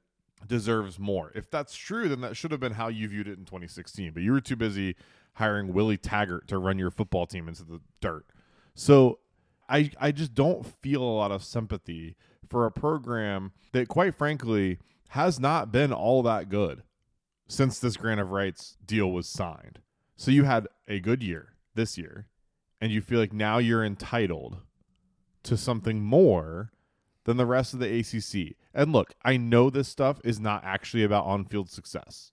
deserves 0.46 0.98
more. 0.98 1.32
If 1.34 1.50
that's 1.50 1.74
true, 1.74 2.08
then 2.08 2.20
that 2.22 2.36
should 2.36 2.50
have 2.50 2.60
been 2.60 2.72
how 2.72 2.88
you 2.88 3.08
viewed 3.08 3.28
it 3.28 3.38
in 3.38 3.44
2016. 3.44 4.12
But 4.12 4.22
you 4.22 4.32
were 4.32 4.40
too 4.40 4.56
busy 4.56 4.96
hiring 5.34 5.72
Willie 5.72 5.96
Taggart 5.96 6.48
to 6.48 6.58
run 6.58 6.78
your 6.78 6.90
football 6.90 7.26
team 7.26 7.48
into 7.48 7.64
the 7.64 7.80
dirt. 8.00 8.26
So 8.74 9.18
I 9.68 9.90
I 10.00 10.12
just 10.12 10.34
don't 10.34 10.66
feel 10.66 11.02
a 11.02 11.04
lot 11.04 11.32
of 11.32 11.44
sympathy 11.44 12.16
for 12.48 12.66
a 12.66 12.70
program 12.70 13.52
that 13.72 13.88
quite 13.88 14.14
frankly 14.14 14.78
has 15.10 15.40
not 15.40 15.72
been 15.72 15.92
all 15.92 16.22
that 16.22 16.48
good 16.48 16.82
since 17.48 17.78
this 17.78 17.96
grant 17.96 18.20
of 18.20 18.30
rights 18.30 18.76
deal 18.84 19.10
was 19.10 19.28
signed. 19.28 19.80
So 20.16 20.30
you 20.30 20.44
had 20.44 20.68
a 20.88 21.00
good 21.00 21.22
year 21.22 21.54
this 21.74 21.98
year 21.98 22.26
and 22.80 22.92
you 22.92 23.00
feel 23.00 23.18
like 23.18 23.32
now 23.32 23.58
you're 23.58 23.84
entitled 23.84 24.58
to 25.44 25.56
something 25.56 26.00
more 26.02 26.72
than 27.24 27.36
the 27.36 27.46
rest 27.46 27.74
of 27.74 27.80
the 27.80 27.98
ACC. 27.98 28.56
And 28.72 28.92
look, 28.92 29.14
I 29.24 29.36
know 29.36 29.70
this 29.70 29.88
stuff 29.88 30.20
is 30.24 30.40
not 30.40 30.64
actually 30.64 31.04
about 31.04 31.24
on-field 31.24 31.70
success. 31.70 32.32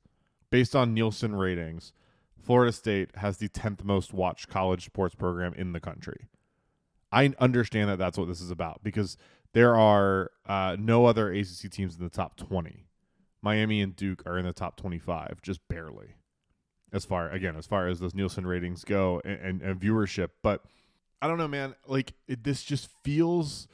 Based 0.49 0.75
on 0.75 0.93
Nielsen 0.93 1.35
ratings, 1.35 1.93
Florida 2.41 2.73
State 2.73 3.15
has 3.17 3.37
the 3.37 3.49
10th 3.49 3.83
most 3.83 4.13
watched 4.13 4.49
college 4.49 4.85
sports 4.85 5.15
program 5.15 5.53
in 5.53 5.71
the 5.71 5.79
country. 5.79 6.27
I 7.11 7.33
understand 7.39 7.89
that 7.89 7.99
that's 7.99 8.17
what 8.17 8.27
this 8.27 8.41
is 8.41 8.51
about 8.51 8.83
because 8.83 9.17
there 9.53 9.75
are 9.75 10.31
uh, 10.45 10.75
no 10.79 11.05
other 11.05 11.31
ACC 11.31 11.69
teams 11.69 11.97
in 11.97 12.03
the 12.03 12.09
top 12.09 12.37
20. 12.37 12.85
Miami 13.41 13.81
and 13.81 13.95
Duke 13.95 14.23
are 14.25 14.37
in 14.37 14.45
the 14.45 14.53
top 14.53 14.77
25, 14.77 15.41
just 15.41 15.59
barely. 15.67 16.15
As 16.93 17.05
far 17.05 17.29
again, 17.29 17.55
as 17.55 17.65
far 17.65 17.87
as 17.87 17.99
those 17.99 18.13
Nielsen 18.13 18.45
ratings 18.45 18.83
go 18.83 19.21
and, 19.23 19.39
and, 19.39 19.61
and 19.61 19.79
viewership, 19.79 20.29
but 20.43 20.63
I 21.21 21.27
don't 21.27 21.37
know, 21.37 21.47
man. 21.47 21.75
Like 21.87 22.13
it, 22.27 22.43
this 22.43 22.63
just 22.63 22.89
feels. 23.03 23.67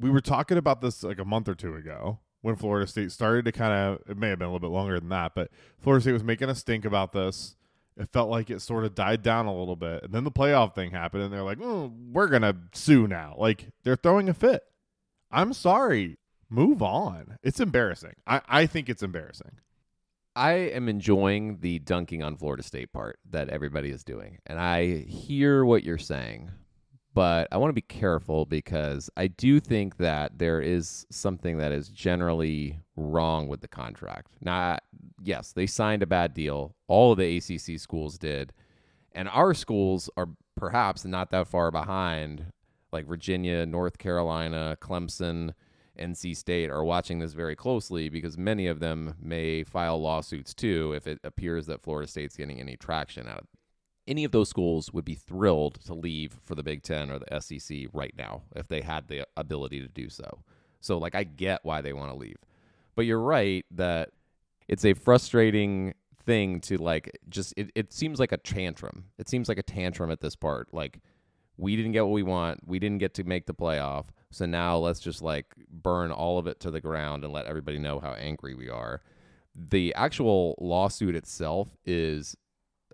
We 0.00 0.10
were 0.10 0.20
talking 0.20 0.58
about 0.58 0.80
this 0.80 1.02
like 1.02 1.18
a 1.18 1.24
month 1.24 1.48
or 1.48 1.54
two 1.54 1.74
ago 1.74 2.20
when 2.40 2.56
Florida 2.56 2.86
State 2.86 3.12
started 3.12 3.44
to 3.46 3.52
kind 3.52 3.72
of. 3.72 4.02
It 4.08 4.16
may 4.16 4.28
have 4.28 4.38
been 4.38 4.48
a 4.48 4.52
little 4.52 4.68
bit 4.68 4.74
longer 4.74 4.98
than 4.98 5.08
that, 5.10 5.34
but 5.34 5.50
Florida 5.78 6.02
State 6.02 6.12
was 6.12 6.24
making 6.24 6.48
a 6.48 6.54
stink 6.54 6.84
about 6.84 7.12
this. 7.12 7.56
It 7.96 8.08
felt 8.12 8.30
like 8.30 8.48
it 8.48 8.60
sort 8.60 8.84
of 8.84 8.94
died 8.94 9.22
down 9.22 9.46
a 9.46 9.56
little 9.56 9.74
bit, 9.74 10.04
and 10.04 10.12
then 10.12 10.22
the 10.22 10.30
playoff 10.30 10.74
thing 10.74 10.92
happened, 10.92 11.24
and 11.24 11.32
they're 11.32 11.42
like, 11.42 11.58
oh, 11.60 11.92
"We're 12.12 12.28
gonna 12.28 12.56
sue 12.72 13.08
now." 13.08 13.34
Like 13.36 13.70
they're 13.82 13.96
throwing 13.96 14.28
a 14.28 14.34
fit. 14.34 14.62
I'm 15.30 15.52
sorry. 15.52 16.18
Move 16.48 16.80
on. 16.82 17.38
It's 17.42 17.60
embarrassing. 17.60 18.14
I, 18.26 18.40
I 18.48 18.66
think 18.66 18.88
it's 18.88 19.02
embarrassing. 19.02 19.58
I 20.34 20.52
am 20.52 20.88
enjoying 20.88 21.58
the 21.60 21.80
dunking 21.80 22.22
on 22.22 22.36
Florida 22.36 22.62
State 22.62 22.92
part 22.92 23.18
that 23.30 23.48
everybody 23.48 23.90
is 23.90 24.04
doing. 24.04 24.38
And 24.46 24.60
I 24.60 24.98
hear 24.98 25.64
what 25.64 25.82
you're 25.82 25.98
saying, 25.98 26.52
but 27.18 27.48
I 27.50 27.56
want 27.56 27.70
to 27.70 27.74
be 27.74 27.80
careful 27.80 28.46
because 28.46 29.10
I 29.16 29.26
do 29.26 29.58
think 29.58 29.96
that 29.96 30.38
there 30.38 30.60
is 30.60 31.04
something 31.10 31.58
that 31.58 31.72
is 31.72 31.88
generally 31.88 32.78
wrong 32.94 33.48
with 33.48 33.60
the 33.60 33.66
contract. 33.66 34.30
Now, 34.40 34.78
yes, 35.20 35.50
they 35.50 35.66
signed 35.66 36.04
a 36.04 36.06
bad 36.06 36.32
deal. 36.32 36.76
All 36.86 37.10
of 37.10 37.18
the 37.18 37.38
ACC 37.38 37.80
schools 37.80 38.18
did. 38.18 38.52
And 39.10 39.28
our 39.30 39.52
schools 39.52 40.08
are 40.16 40.28
perhaps 40.56 41.04
not 41.04 41.32
that 41.32 41.48
far 41.48 41.72
behind, 41.72 42.52
like 42.92 43.08
Virginia, 43.08 43.66
North 43.66 43.98
Carolina, 43.98 44.78
Clemson 44.80 45.54
NC 45.98 46.36
State 46.36 46.70
are 46.70 46.84
watching 46.84 47.18
this 47.18 47.32
very 47.32 47.56
closely 47.56 48.08
because 48.08 48.38
many 48.38 48.68
of 48.68 48.78
them 48.78 49.16
may 49.20 49.64
file 49.64 50.00
lawsuits 50.00 50.54
too 50.54 50.92
if 50.94 51.08
it 51.08 51.18
appears 51.24 51.66
that 51.66 51.82
Florida 51.82 52.06
State's 52.06 52.36
getting 52.36 52.60
any 52.60 52.76
traction 52.76 53.26
out 53.26 53.38
of. 53.38 53.57
Any 54.08 54.24
of 54.24 54.32
those 54.32 54.48
schools 54.48 54.92
would 54.92 55.04
be 55.04 55.14
thrilled 55.14 55.78
to 55.86 55.94
leave 55.94 56.40
for 56.42 56.54
the 56.54 56.62
Big 56.64 56.82
Ten 56.82 57.10
or 57.10 57.20
the 57.20 57.40
SEC 57.40 57.86
right 57.92 58.14
now 58.18 58.42
if 58.56 58.66
they 58.66 58.80
had 58.80 59.06
the 59.06 59.26
ability 59.36 59.80
to 59.80 59.88
do 59.88 60.08
so. 60.08 60.42
So, 60.80 60.98
like, 60.98 61.14
I 61.14 61.24
get 61.24 61.60
why 61.62 61.80
they 61.80 61.92
want 61.92 62.10
to 62.10 62.18
leave. 62.18 62.38
But 62.96 63.04
you're 63.06 63.20
right 63.20 63.64
that 63.72 64.10
it's 64.66 64.84
a 64.84 64.94
frustrating 64.94 65.94
thing 66.24 66.60
to, 66.62 66.78
like, 66.78 67.16
just, 67.28 67.54
it, 67.56 67.70
it 67.74 67.92
seems 67.92 68.18
like 68.18 68.32
a 68.32 68.36
tantrum. 68.38 69.04
It 69.18 69.28
seems 69.28 69.48
like 69.48 69.58
a 69.58 69.62
tantrum 69.62 70.10
at 70.10 70.20
this 70.20 70.34
part. 70.34 70.72
Like, 70.72 71.00
we 71.58 71.76
didn't 71.76 71.92
get 71.92 72.04
what 72.04 72.12
we 72.12 72.22
want. 72.22 72.66
We 72.66 72.78
didn't 72.78 72.98
get 72.98 73.14
to 73.14 73.24
make 73.24 73.46
the 73.46 73.54
playoff. 73.54 74.06
So 74.30 74.46
now 74.46 74.76
let's 74.78 75.00
just 75.00 75.20
like 75.22 75.46
burn 75.70 76.10
all 76.10 76.38
of 76.38 76.46
it 76.46 76.60
to 76.60 76.70
the 76.70 76.80
ground 76.80 77.24
and 77.24 77.32
let 77.32 77.46
everybody 77.46 77.78
know 77.78 77.98
how 77.98 78.12
angry 78.12 78.54
we 78.54 78.70
are. 78.70 79.02
The 79.54 79.92
actual 79.94 80.54
lawsuit 80.60 81.16
itself 81.16 81.76
is 81.84 82.36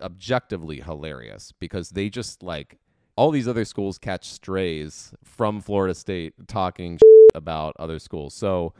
objectively 0.01 0.81
hilarious 0.81 1.53
because 1.59 1.91
they 1.91 2.09
just 2.09 2.43
like 2.43 2.77
all 3.15 3.31
these 3.31 3.47
other 3.47 3.65
schools 3.65 3.97
catch 3.97 4.29
strays 4.29 5.13
from 5.23 5.61
Florida 5.61 5.95
State 5.95 6.33
talking 6.47 6.99
about 7.35 7.75
other 7.79 7.99
schools. 7.99 8.33
So, 8.33 8.73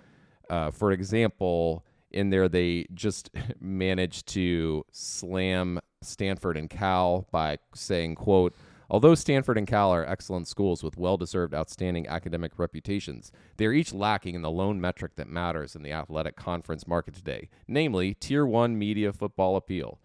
uh, 0.50 0.72
for 0.72 0.92
example, 0.92 1.86
in 2.12 2.30
there 2.30 2.50
they 2.50 2.86
just 2.94 3.30
managed 3.60 4.28
to 4.28 4.86
slam 4.92 5.80
Stanford 6.02 6.58
and 6.58 6.70
Cal 6.70 7.28
by 7.32 7.60
saying, 7.74 8.16
"quote." 8.16 8.56
Although 8.88 9.16
Stanford 9.16 9.58
and 9.58 9.66
Cal 9.66 9.90
are 9.90 10.06
excellent 10.06 10.48
schools 10.48 10.84
with 10.84 10.96
well 10.96 11.18
deserved 11.18 11.56
outstanding 11.56 12.08
academic 12.08 12.60
reputations, 12.60 13.32
they 13.58 13.66
are 13.66 13.74
each 13.74 13.94
lacking 13.94 14.36
in 14.36 14.44
the 14.44 14.52
lone 14.52 14.80
metric 14.80 15.16
that 15.16 15.28
matters 15.28 15.76
in 15.76 15.82
the 15.82 15.92
athletic 15.92 16.36
conference 16.36 16.86
market 16.88 17.16
today, 17.16 17.50
namely 17.68 18.14
Tier 18.14 18.46
1 18.46 18.78
media 18.78 19.12
football 19.12 19.56
appeal. 19.56 20.00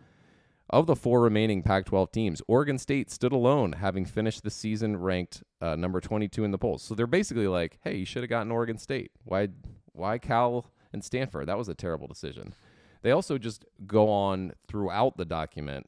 Of 0.70 0.86
the 0.86 0.94
four 0.94 1.20
remaining 1.20 1.62
Pac 1.62 1.86
12 1.86 2.12
teams, 2.12 2.42
Oregon 2.46 2.78
State 2.78 3.10
stood 3.10 3.32
alone, 3.32 3.72
having 3.72 4.04
finished 4.04 4.44
the 4.44 4.50
season 4.50 4.96
ranked 4.96 5.42
uh, 5.60 5.74
number 5.74 6.00
22 6.00 6.44
in 6.44 6.52
the 6.52 6.58
polls. 6.58 6.82
So 6.82 6.94
they're 6.94 7.08
basically 7.08 7.48
like, 7.48 7.78
hey, 7.82 7.96
you 7.96 8.04
should 8.04 8.22
have 8.22 8.30
gotten 8.30 8.52
Oregon 8.52 8.78
State. 8.78 9.10
Why, 9.24 9.48
why 9.92 10.18
Cal 10.18 10.66
and 10.92 11.04
Stanford? 11.04 11.48
That 11.48 11.58
was 11.58 11.68
a 11.68 11.74
terrible 11.74 12.06
decision. 12.06 12.54
They 13.02 13.10
also 13.10 13.36
just 13.36 13.64
go 13.86 14.08
on 14.10 14.52
throughout 14.68 15.16
the 15.16 15.24
document 15.24 15.86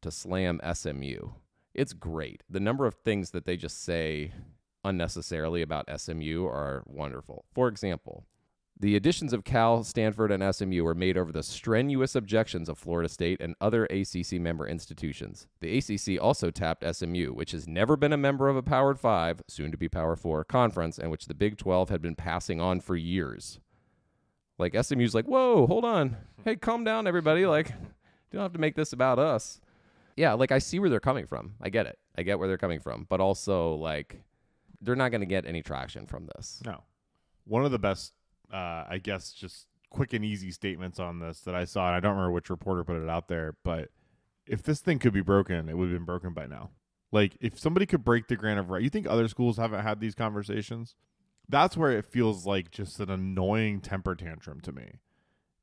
to 0.00 0.10
slam 0.10 0.60
SMU 0.72 1.32
it's 1.74 1.92
great. 1.92 2.42
The 2.48 2.60
number 2.60 2.86
of 2.86 2.94
things 2.94 3.30
that 3.30 3.46
they 3.46 3.56
just 3.56 3.82
say 3.82 4.32
unnecessarily 4.84 5.62
about 5.62 5.88
SMU 6.00 6.46
are 6.46 6.82
wonderful. 6.86 7.44
For 7.54 7.68
example, 7.68 8.26
the 8.82 8.96
additions 8.96 9.32
of 9.32 9.44
Cal, 9.44 9.82
Stanford, 9.82 10.30
and 10.30 10.54
SMU 10.54 10.84
were 10.84 10.94
made 10.94 11.16
over 11.16 11.32
the 11.32 11.42
strenuous 11.42 12.14
objections 12.14 12.68
of 12.68 12.76
Florida 12.76 13.08
State 13.08 13.40
and 13.40 13.54
other 13.60 13.86
ACC 13.86 14.32
member 14.32 14.66
institutions. 14.66 15.46
The 15.60 15.78
ACC 15.78 16.22
also 16.22 16.50
tapped 16.50 16.84
SMU, 16.94 17.32
which 17.32 17.52
has 17.52 17.66
never 17.66 17.96
been 17.96 18.12
a 18.12 18.18
member 18.18 18.48
of 18.48 18.56
a 18.56 18.62
Power 18.62 18.94
5, 18.94 19.42
soon 19.48 19.70
to 19.70 19.78
be 19.78 19.88
Power 19.88 20.16
4, 20.16 20.44
conference, 20.44 20.98
and 20.98 21.10
which 21.10 21.26
the 21.26 21.34
Big 21.34 21.56
12 21.56 21.88
had 21.88 22.02
been 22.02 22.14
passing 22.14 22.60
on 22.60 22.80
for 22.80 22.96
years. 22.96 23.58
Like, 24.58 24.76
SMU's 24.80 25.14
like, 25.14 25.24
whoa, 25.24 25.66
hold 25.66 25.86
on. 25.86 26.18
Hey, 26.44 26.56
calm 26.56 26.84
down, 26.84 27.06
everybody. 27.06 27.46
Like, 27.46 27.68
you 27.70 28.36
don't 28.36 28.42
have 28.42 28.52
to 28.52 28.58
make 28.58 28.76
this 28.76 28.92
about 28.92 29.18
us 29.18 29.60
yeah, 30.16 30.32
like 30.34 30.52
I 30.52 30.58
see 30.58 30.78
where 30.78 30.90
they're 30.90 31.00
coming 31.00 31.26
from. 31.26 31.54
I 31.60 31.70
get 31.70 31.86
it. 31.86 31.98
I 32.16 32.22
get 32.22 32.38
where 32.38 32.48
they're 32.48 32.58
coming 32.58 32.80
from, 32.80 33.06
but 33.08 33.20
also 33.20 33.74
like 33.74 34.22
they're 34.80 34.96
not 34.96 35.10
going 35.10 35.20
to 35.20 35.26
get 35.26 35.46
any 35.46 35.62
traction 35.62 36.06
from 36.06 36.28
this. 36.34 36.60
No. 36.64 36.82
One 37.44 37.64
of 37.64 37.72
the 37.72 37.78
best, 37.78 38.12
uh, 38.52 38.84
I 38.88 39.00
guess, 39.02 39.32
just 39.32 39.66
quick 39.90 40.12
and 40.12 40.24
easy 40.24 40.50
statements 40.50 40.98
on 40.98 41.18
this 41.18 41.40
that 41.40 41.54
I 41.54 41.64
saw, 41.64 41.86
and 41.86 41.96
I 41.96 42.00
don't 42.00 42.12
remember 42.12 42.32
which 42.32 42.50
reporter 42.50 42.84
put 42.84 42.96
it 42.96 43.08
out 43.08 43.28
there, 43.28 43.56
but 43.62 43.90
if 44.46 44.62
this 44.62 44.80
thing 44.80 44.98
could 44.98 45.12
be 45.12 45.20
broken, 45.20 45.68
it 45.68 45.76
would 45.76 45.90
have 45.90 45.98
been 45.98 46.04
broken 46.04 46.32
by 46.32 46.46
now. 46.46 46.70
Like 47.10 47.36
if 47.40 47.58
somebody 47.58 47.86
could 47.86 48.04
break 48.04 48.28
the 48.28 48.36
grant 48.36 48.58
of 48.58 48.70
right, 48.70 48.82
you 48.82 48.90
think 48.90 49.06
other 49.06 49.28
schools 49.28 49.58
haven't 49.58 49.82
had 49.82 50.00
these 50.00 50.14
conversations? 50.14 50.94
That's 51.48 51.76
where 51.76 51.90
it 51.92 52.06
feels 52.06 52.46
like 52.46 52.70
just 52.70 53.00
an 53.00 53.10
annoying 53.10 53.80
temper 53.80 54.14
tantrum 54.14 54.60
to 54.62 54.72
me. 54.72 55.00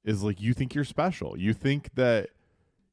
Is 0.03 0.24
like 0.24 0.39
you 0.39 0.53
think 0.53 0.75
you're 0.75 0.84
special. 0.84 1.38
You 1.38 1.53
think 1.53 1.96
that 1.96 2.29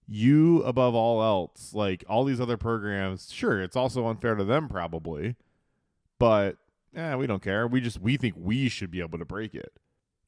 you 0.09 0.62
above 0.62 0.95
all 0.95 1.23
else 1.23 1.75
like 1.75 2.05
all 2.09 2.25
these 2.25 2.41
other 2.41 2.57
programs 2.57 3.33
sure 3.33 3.61
it's 3.61 3.75
also 3.75 4.07
unfair 4.07 4.37
to 4.37 4.45
them 4.45 4.69
probably 4.69 5.35
but 6.19 6.57
yeah 6.95 7.17
we 7.17 7.26
don't 7.26 7.43
care 7.43 7.67
we 7.67 7.81
just 7.81 8.00
we 8.00 8.17
think 8.17 8.35
we 8.38 8.69
should 8.69 8.91
be 8.91 9.00
able 9.00 9.19
to 9.19 9.25
break 9.25 9.55
it 9.55 9.73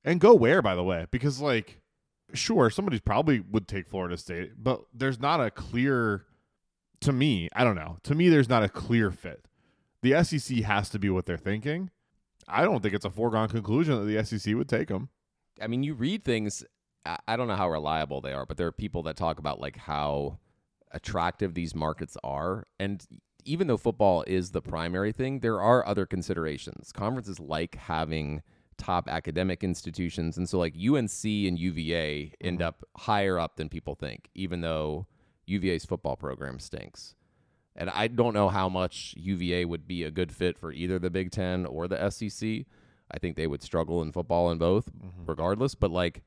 And 0.09 0.21
go 0.21 0.35
where, 0.35 0.63
by 0.63 0.75
the 0.75 0.83
way? 0.83 1.07
Because 1.11 1.39
like, 1.39 1.83
sure, 2.33 2.71
somebody 2.71 2.99
probably 2.99 3.41
would 3.41 3.69
take 3.69 3.87
Florida 3.87 4.17
State, 4.17 4.53
but 4.57 4.81
there's 4.95 5.21
not 5.21 5.41
a 5.41 5.51
clear. 5.51 6.25
To 7.03 7.13
me, 7.13 7.49
I 7.55 7.63
don't 7.63 7.77
know. 7.77 7.99
To 8.05 8.15
me, 8.15 8.29
there's 8.29 8.49
not 8.49 8.65
a 8.65 8.69
clear 8.69 9.11
fit. 9.13 9.47
The 10.03 10.25
SEC 10.25 10.59
has 10.59 10.89
to 10.91 10.99
be 10.99 11.11
what 11.11 11.27
they're 11.27 11.37
thinking. 11.37 11.91
I 12.49 12.63
don't 12.65 12.83
think 12.83 12.95
it's 12.95 13.05
a 13.05 13.11
foregone 13.11 13.49
conclusion 13.49 14.01
that 14.01 14.07
the 14.07 14.25
SEC 14.25 14.55
would 14.57 14.69
take 14.69 14.89
them. 14.89 15.11
I 15.63 15.67
mean, 15.67 15.83
you 15.83 15.95
read 15.95 16.25
things. 16.25 16.65
I- 17.05 17.19
I 17.29 17.37
don't 17.37 17.47
know 17.47 17.55
how 17.57 17.71
reliable 17.71 18.21
they 18.21 18.33
are, 18.33 18.47
but 18.47 18.57
there 18.57 18.67
are 18.67 18.73
people 18.73 19.03
that 19.05 19.17
talk 19.17 19.39
about 19.39 19.61
like 19.61 19.77
how 19.77 20.39
attractive 20.91 21.55
these 21.55 21.75
markets 21.75 22.17
are, 22.25 22.65
and 22.81 23.07
even 23.45 23.67
though 23.67 23.77
football 23.77 24.25
is 24.27 24.51
the 24.51 24.63
primary 24.63 25.13
thing, 25.13 25.41
there 25.41 25.61
are 25.61 25.87
other 25.87 26.07
considerations. 26.07 26.93
Conferences 26.93 27.39
like 27.39 27.77
having 27.77 28.43
top 28.79 29.09
academic 29.09 29.63
institutions, 29.63 30.37
and 30.37 30.49
so 30.49 30.59
like 30.59 30.75
UNC 30.75 31.25
and 31.25 31.59
UVA 31.59 32.33
end 32.41 32.61
mm-hmm. 32.61 32.69
up 32.69 32.85
higher 32.97 33.39
up 33.39 33.57
than 33.57 33.69
people 33.69 33.95
think, 33.95 34.31
even 34.35 34.61
though 34.61 35.07
UVA's 35.47 35.85
football 35.85 36.17
program 36.17 36.59
stinks. 36.59 37.15
And 37.77 37.91
I 37.91 38.09
don't 38.09 38.35
know 38.35 38.49
how 38.49 38.69
much 38.69 39.15
UVA 39.17 39.65
would 39.65 39.87
be 39.87 40.03
a 40.03 40.11
good 40.11 40.33
fit 40.33 40.59
for 40.59 40.73
either 40.73 40.99
the 40.99 41.11
Big 41.11 41.31
Ten 41.31 41.65
or 41.65 41.87
the 41.87 42.11
SEC. 42.11 42.65
I 43.11 43.19
think 43.19 43.37
they 43.37 43.47
would 43.47 43.63
struggle 43.63 44.03
in 44.03 44.13
football 44.13 44.51
in 44.51 44.59
both, 44.59 44.91
mm-hmm. 44.93 45.25
regardless. 45.27 45.75
But 45.75 45.91
like 45.91 46.23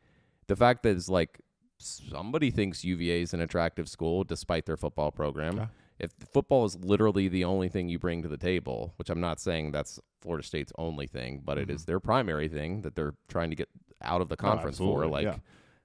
the 0.48 0.56
fact 0.56 0.84
that 0.84 0.96
it's 0.96 1.10
like 1.10 1.42
somebody 1.78 2.52
thinks 2.52 2.84
UVA 2.84 3.22
is 3.22 3.34
an 3.34 3.42
attractive 3.42 3.90
school 3.90 4.24
despite 4.24 4.66
their 4.66 4.78
football 4.78 5.12
program. 5.12 5.58
Yeah. 5.58 5.66
If 6.02 6.12
football 6.34 6.66
is 6.66 6.76
literally 6.78 7.28
the 7.28 7.46
only 7.46 7.70
thing 7.70 7.88
you 7.88 8.00
bring 8.00 8.24
to 8.24 8.28
the 8.28 8.38
table, 8.38 8.94
which 8.98 9.10
I'm 9.10 9.22
not 9.22 9.40
saying 9.40 9.72
that's 9.72 10.00
Florida 10.20 10.44
State's 10.44 10.74
only 10.78 11.06
thing, 11.06 11.42
but 11.46 11.60
it 11.60 11.70
is 11.70 11.86
their 11.86 12.00
primary 12.00 12.48
thing 12.48 12.82
that 12.82 12.96
they're 12.96 13.14
trying 13.28 13.52
to 13.52 13.56
get 13.56 13.70
out 14.02 14.20
of 14.20 14.28
the 14.28 14.36
conference 14.36 14.80
for. 14.80 15.06
Like, 15.06 15.26
yeah. 15.26 15.36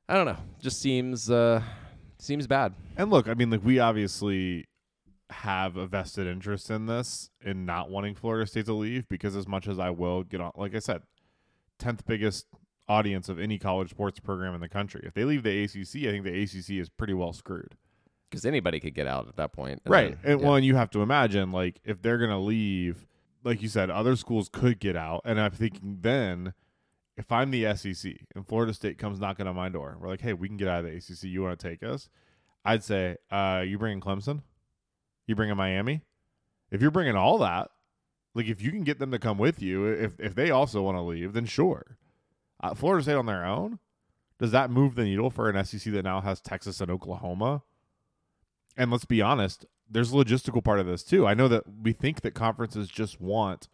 I 0.08 0.14
don't 0.14 0.24
know, 0.24 0.38
just 0.58 0.80
seems 0.80 1.30
uh, 1.30 1.62
seems 2.18 2.46
bad. 2.46 2.72
And 2.96 3.10
look, 3.10 3.28
I 3.28 3.34
mean, 3.34 3.50
like 3.50 3.64
we 3.64 3.78
obviously 3.78 4.66
have 5.30 5.76
a 5.76 5.86
vested 5.86 6.26
interest 6.26 6.70
in 6.70 6.86
this 6.86 7.30
in 7.44 7.66
not 7.66 7.90
wanting 7.90 8.14
Florida 8.14 8.46
State 8.46 8.66
to 8.66 8.72
leave 8.72 9.08
because 9.08 9.36
as 9.36 9.46
much 9.46 9.68
as 9.68 9.78
I 9.78 9.90
will 9.90 10.22
get 10.22 10.40
on, 10.40 10.52
like 10.56 10.74
I 10.74 10.78
said, 10.78 11.02
tenth 11.78 12.06
biggest 12.06 12.46
audience 12.88 13.28
of 13.28 13.40
any 13.40 13.58
college 13.58 13.90
sports 13.90 14.20
program 14.20 14.54
in 14.54 14.60
the 14.60 14.68
country. 14.68 15.02
If 15.04 15.14
they 15.14 15.24
leave 15.24 15.42
the 15.42 15.64
ACC, 15.64 16.08
I 16.08 16.12
think 16.12 16.24
the 16.24 16.42
ACC 16.42 16.80
is 16.80 16.88
pretty 16.88 17.14
well 17.14 17.32
screwed. 17.32 17.76
Because 18.30 18.44
anybody 18.44 18.80
could 18.80 18.94
get 18.94 19.06
out 19.06 19.28
at 19.28 19.36
that 19.36 19.52
point. 19.52 19.80
and 19.84 19.92
right. 19.92 20.20
then- 20.22 20.32
And 20.32 20.40
yeah. 20.40 20.46
well, 20.46 20.56
and 20.56 20.64
you 20.66 20.74
have 20.76 20.90
to 20.90 21.02
imagine 21.02 21.52
like 21.52 21.80
if 21.84 22.02
they're 22.02 22.18
gonna 22.18 22.40
leave, 22.40 23.06
like 23.44 23.62
you 23.62 23.68
said, 23.68 23.88
other 23.90 24.16
schools 24.16 24.48
could 24.52 24.78
get 24.80 24.96
out. 24.96 25.22
And 25.24 25.40
I'm 25.40 25.52
thinking 25.52 25.98
then. 26.00 26.54
If 27.18 27.32
I'm 27.32 27.50
the 27.50 27.64
SEC 27.74 28.12
and 28.34 28.46
Florida 28.46 28.74
State 28.74 28.98
comes 28.98 29.18
knocking 29.18 29.46
on 29.46 29.56
my 29.56 29.70
door, 29.70 29.96
we're 29.98 30.08
like, 30.08 30.20
"Hey, 30.20 30.34
we 30.34 30.48
can 30.48 30.58
get 30.58 30.68
out 30.68 30.84
of 30.84 30.90
the 30.90 30.94
ACC. 30.98 31.28
You 31.30 31.40
want 31.44 31.58
to 31.58 31.66
take 31.66 31.82
us?" 31.82 32.10
I'd 32.62 32.84
say, 32.84 33.16
uh, 33.30 33.64
"You 33.66 33.78
bringing 33.78 34.02
Clemson? 34.02 34.42
You 35.26 35.34
bringing 35.34 35.56
Miami? 35.56 36.02
If 36.70 36.82
you're 36.82 36.90
bringing 36.90 37.16
all 37.16 37.38
that, 37.38 37.70
like 38.34 38.48
if 38.48 38.60
you 38.60 38.70
can 38.70 38.84
get 38.84 38.98
them 38.98 39.12
to 39.12 39.18
come 39.18 39.38
with 39.38 39.62
you, 39.62 39.86
if 39.86 40.20
if 40.20 40.34
they 40.34 40.50
also 40.50 40.82
want 40.82 40.98
to 40.98 41.00
leave, 41.00 41.32
then 41.32 41.46
sure. 41.46 41.96
Uh, 42.60 42.74
Florida 42.74 43.02
State 43.02 43.14
on 43.14 43.24
their 43.24 43.46
own, 43.46 43.78
does 44.38 44.50
that 44.50 44.70
move 44.70 44.94
the 44.94 45.04
needle 45.04 45.30
for 45.30 45.48
an 45.48 45.56
SEC 45.64 45.90
that 45.94 46.02
now 46.02 46.20
has 46.20 46.42
Texas 46.42 46.82
and 46.82 46.90
Oklahoma? 46.90 47.62
And 48.76 48.90
let's 48.90 49.04
be 49.04 49.22
honest, 49.22 49.64
there's 49.88 50.12
a 50.12 50.16
logistical 50.16 50.62
part 50.62 50.80
of 50.80 50.86
this 50.86 51.02
too. 51.02 51.26
I 51.26 51.34
know 51.34 51.48
that 51.48 51.64
we 51.82 51.92
think 51.92 52.20
that 52.22 52.34
conferences 52.34 52.88
just 52.88 53.20
want 53.20 53.68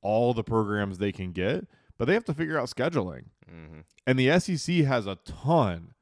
all 0.00 0.32
the 0.32 0.44
programs 0.44 0.98
they 0.98 1.12
can 1.12 1.32
get, 1.32 1.66
but 1.98 2.04
they 2.06 2.14
have 2.14 2.24
to 2.26 2.34
figure 2.34 2.58
out 2.58 2.68
scheduling. 2.68 3.24
Mhm. 3.50 3.84
And 4.06 4.18
the 4.18 4.30
SEC 4.30 4.84
has 4.84 5.06
a 5.06 5.16
ton 5.24 5.94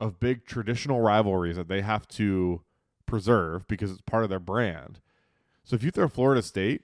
of 0.00 0.18
big 0.18 0.44
traditional 0.46 1.00
rivalries 1.00 1.56
that 1.56 1.68
they 1.68 1.82
have 1.82 2.08
to 2.08 2.62
preserve 3.06 3.66
because 3.68 3.90
it's 3.90 4.00
part 4.02 4.24
of 4.24 4.30
their 4.30 4.38
brand. 4.40 5.00
So 5.64 5.76
if 5.76 5.82
you 5.82 5.90
throw 5.90 6.08
Florida 6.08 6.42
State 6.42 6.82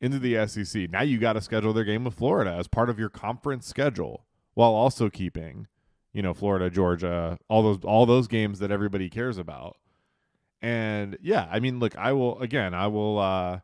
into 0.00 0.18
the 0.18 0.36
SEC, 0.36 0.86
now 0.88 1.02
you 1.02 1.18
got 1.18 1.32
to 1.34 1.40
schedule 1.40 1.72
their 1.72 1.84
game 1.84 2.04
with 2.04 2.14
Florida 2.14 2.52
as 2.52 2.68
part 2.68 2.90
of 2.90 2.98
your 2.98 3.08
conference 3.08 3.66
schedule 3.66 4.26
while 4.54 4.72
also 4.74 5.08
keeping, 5.08 5.66
you 6.12 6.20
know, 6.22 6.34
Florida, 6.34 6.68
Georgia, 6.68 7.38
all 7.48 7.62
those 7.62 7.78
all 7.84 8.06
those 8.06 8.28
games 8.28 8.58
that 8.58 8.70
everybody 8.70 9.08
cares 9.08 9.38
about. 9.38 9.76
And 10.60 11.18
yeah, 11.20 11.48
I 11.50 11.60
mean, 11.60 11.78
look, 11.78 11.96
I 11.96 12.12
will 12.12 12.38
again, 12.40 12.74
I 12.74 12.86
will 12.88 13.18
uh 13.18 13.60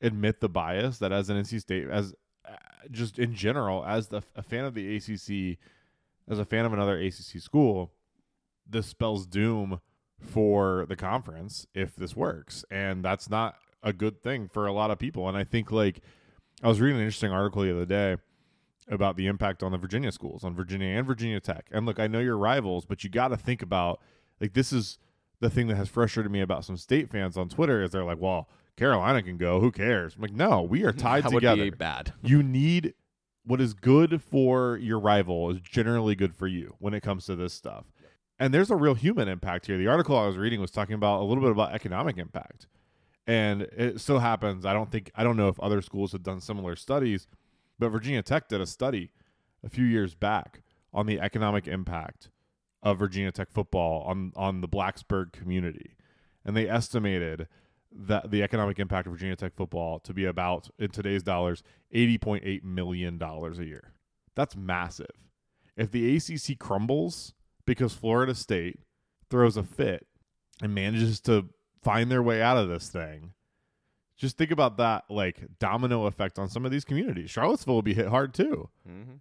admit 0.00 0.40
the 0.40 0.48
bias 0.48 0.98
that 0.98 1.12
as 1.12 1.30
an 1.30 1.42
NC 1.42 1.60
State 1.60 1.88
as 1.88 2.14
uh, 2.46 2.54
just 2.90 3.18
in 3.18 3.34
general 3.34 3.84
as 3.84 4.08
the, 4.08 4.22
a 4.34 4.42
fan 4.42 4.64
of 4.64 4.74
the 4.74 4.96
ACC 4.96 5.58
as 6.28 6.38
a 6.38 6.44
fan 6.44 6.64
of 6.64 6.72
another 6.72 6.98
ACC 6.98 7.40
school, 7.40 7.92
this 8.68 8.86
spells 8.86 9.26
doom 9.26 9.80
for 10.20 10.86
the 10.88 10.96
conference 10.96 11.66
if 11.74 11.94
this 11.94 12.16
works. 12.16 12.64
And 12.70 13.04
that's 13.04 13.30
not 13.30 13.56
a 13.82 13.92
good 13.92 14.22
thing 14.22 14.48
for 14.48 14.66
a 14.66 14.72
lot 14.72 14.90
of 14.90 14.98
people. 14.98 15.28
And 15.28 15.36
I 15.36 15.44
think, 15.44 15.70
like, 15.70 16.00
I 16.62 16.68
was 16.68 16.80
reading 16.80 16.96
an 16.96 17.02
interesting 17.02 17.30
article 17.30 17.62
the 17.62 17.74
other 17.74 17.86
day 17.86 18.16
about 18.88 19.16
the 19.16 19.26
impact 19.26 19.62
on 19.62 19.72
the 19.72 19.78
Virginia 19.78 20.12
schools, 20.12 20.44
on 20.44 20.54
Virginia 20.54 20.88
and 20.88 21.06
Virginia 21.06 21.40
Tech. 21.40 21.66
And 21.70 21.86
look, 21.86 21.98
I 21.98 22.06
know 22.06 22.20
you're 22.20 22.38
rivals, 22.38 22.86
but 22.86 23.04
you 23.04 23.10
got 23.10 23.28
to 23.28 23.36
think 23.36 23.62
about, 23.62 24.00
like, 24.40 24.54
this 24.54 24.72
is 24.72 24.98
the 25.40 25.50
thing 25.50 25.66
that 25.68 25.76
has 25.76 25.88
frustrated 25.88 26.32
me 26.32 26.40
about 26.40 26.64
some 26.64 26.76
state 26.76 27.10
fans 27.10 27.36
on 27.36 27.48
Twitter 27.48 27.82
is 27.82 27.90
they're 27.90 28.04
like, 28.04 28.20
well, 28.20 28.48
Carolina 28.76 29.22
can 29.22 29.36
go. 29.36 29.60
Who 29.60 29.70
cares? 29.70 30.14
I'm 30.16 30.22
like, 30.22 30.32
no, 30.32 30.62
we 30.62 30.84
are 30.84 30.92
tied 30.92 31.24
that 31.24 31.30
together 31.30 31.62
would 31.62 31.72
be 31.72 31.76
bad. 31.76 32.12
you 32.22 32.42
need 32.42 32.94
what 33.44 33.60
is 33.60 33.74
good 33.74 34.20
for 34.22 34.76
your 34.76 34.98
rival 34.98 35.50
is 35.50 35.60
generally 35.60 36.14
good 36.14 36.34
for 36.34 36.46
you 36.46 36.74
when 36.78 36.94
it 36.94 37.02
comes 37.02 37.26
to 37.26 37.36
this 37.36 37.52
stuff. 37.52 37.84
And 38.38 38.52
there's 38.52 38.70
a 38.70 38.76
real 38.76 38.94
human 38.94 39.28
impact 39.28 39.66
here. 39.66 39.78
The 39.78 39.86
article 39.86 40.18
I 40.18 40.26
was 40.26 40.36
reading 40.36 40.60
was 40.60 40.70
talking 40.70 40.94
about 40.94 41.20
a 41.20 41.24
little 41.24 41.42
bit 41.42 41.52
about 41.52 41.72
economic 41.72 42.18
impact. 42.18 42.66
And 43.26 43.62
it 43.62 44.00
so 44.00 44.18
happens, 44.18 44.66
I 44.66 44.72
don't 44.72 44.90
think, 44.90 45.10
I 45.14 45.24
don't 45.24 45.36
know 45.36 45.48
if 45.48 45.58
other 45.60 45.80
schools 45.80 46.12
have 46.12 46.22
done 46.22 46.40
similar 46.40 46.76
studies, 46.76 47.26
but 47.78 47.88
Virginia 47.88 48.22
Tech 48.22 48.48
did 48.48 48.60
a 48.60 48.66
study 48.66 49.10
a 49.64 49.68
few 49.68 49.84
years 49.84 50.14
back 50.14 50.62
on 50.92 51.06
the 51.06 51.20
economic 51.20 51.66
impact 51.66 52.30
of 52.86 53.00
Virginia 53.00 53.32
Tech 53.32 53.50
football 53.50 54.02
on, 54.02 54.32
on 54.36 54.60
the 54.60 54.68
Blacksburg 54.68 55.32
community. 55.32 55.96
And 56.44 56.56
they 56.56 56.68
estimated 56.68 57.48
that 57.90 58.30
the 58.30 58.44
economic 58.44 58.78
impact 58.78 59.08
of 59.08 59.14
Virginia 59.14 59.34
Tech 59.34 59.56
football 59.56 59.98
to 60.00 60.14
be 60.14 60.24
about 60.24 60.70
in 60.78 60.90
today's 60.90 61.24
dollars 61.24 61.64
eighty 61.90 62.16
point 62.16 62.44
eight 62.46 62.64
million 62.64 63.18
dollars 63.18 63.58
a 63.58 63.64
year. 63.64 63.92
That's 64.36 64.54
massive. 64.54 65.10
If 65.76 65.90
the 65.90 66.16
ACC 66.16 66.58
crumbles 66.58 67.34
because 67.66 67.92
Florida 67.92 68.34
State 68.34 68.78
throws 69.30 69.56
a 69.56 69.64
fit 69.64 70.06
and 70.62 70.72
manages 70.72 71.20
to 71.22 71.48
find 71.82 72.08
their 72.10 72.22
way 72.22 72.40
out 72.40 72.56
of 72.56 72.68
this 72.68 72.88
thing, 72.88 73.32
just 74.16 74.38
think 74.38 74.52
about 74.52 74.76
that 74.76 75.04
like 75.10 75.44
domino 75.58 76.06
effect 76.06 76.38
on 76.38 76.48
some 76.48 76.64
of 76.64 76.70
these 76.70 76.84
communities. 76.84 77.30
Charlottesville 77.30 77.74
will 77.74 77.82
be 77.82 77.94
hit 77.94 78.06
hard 78.08 78.32
too 78.32 78.68
Mm-hmm. 78.88 79.14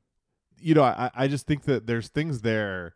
you 0.59 0.75
know, 0.75 0.83
I, 0.83 1.09
I 1.15 1.27
just 1.27 1.47
think 1.47 1.63
that 1.63 1.87
there's 1.87 2.09
things 2.09 2.41
there 2.41 2.93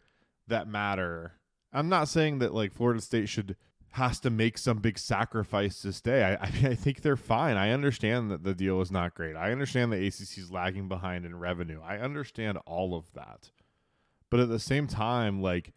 that 0.49 0.67
matter. 0.67 1.33
I'm 1.71 1.89
not 1.89 2.07
saying 2.07 2.39
that 2.39 2.53
like 2.53 2.73
Florida 2.73 3.01
State 3.01 3.29
should 3.29 3.55
has 3.91 4.19
to 4.19 4.29
make 4.29 4.57
some 4.57 4.77
big 4.77 4.99
sacrifice 4.99 5.81
to 5.81 5.91
stay. 5.91 6.23
I, 6.23 6.35
I 6.45 6.51
mean, 6.51 6.67
I 6.67 6.75
think 6.75 7.01
they're 7.01 7.17
fine. 7.17 7.57
I 7.57 7.71
understand 7.71 8.31
that 8.31 8.43
the 8.43 8.53
deal 8.53 8.81
is 8.81 8.91
not 8.91 9.15
great. 9.15 9.35
I 9.35 9.51
understand 9.51 9.91
the 9.91 10.05
ACC 10.05 10.37
is 10.37 10.51
lagging 10.51 10.87
behind 10.87 11.25
in 11.25 11.37
revenue. 11.37 11.81
I 11.83 11.97
understand 11.97 12.57
all 12.65 12.95
of 12.95 13.11
that, 13.13 13.51
but 14.29 14.39
at 14.39 14.49
the 14.49 14.59
same 14.59 14.87
time, 14.87 15.41
like 15.41 15.73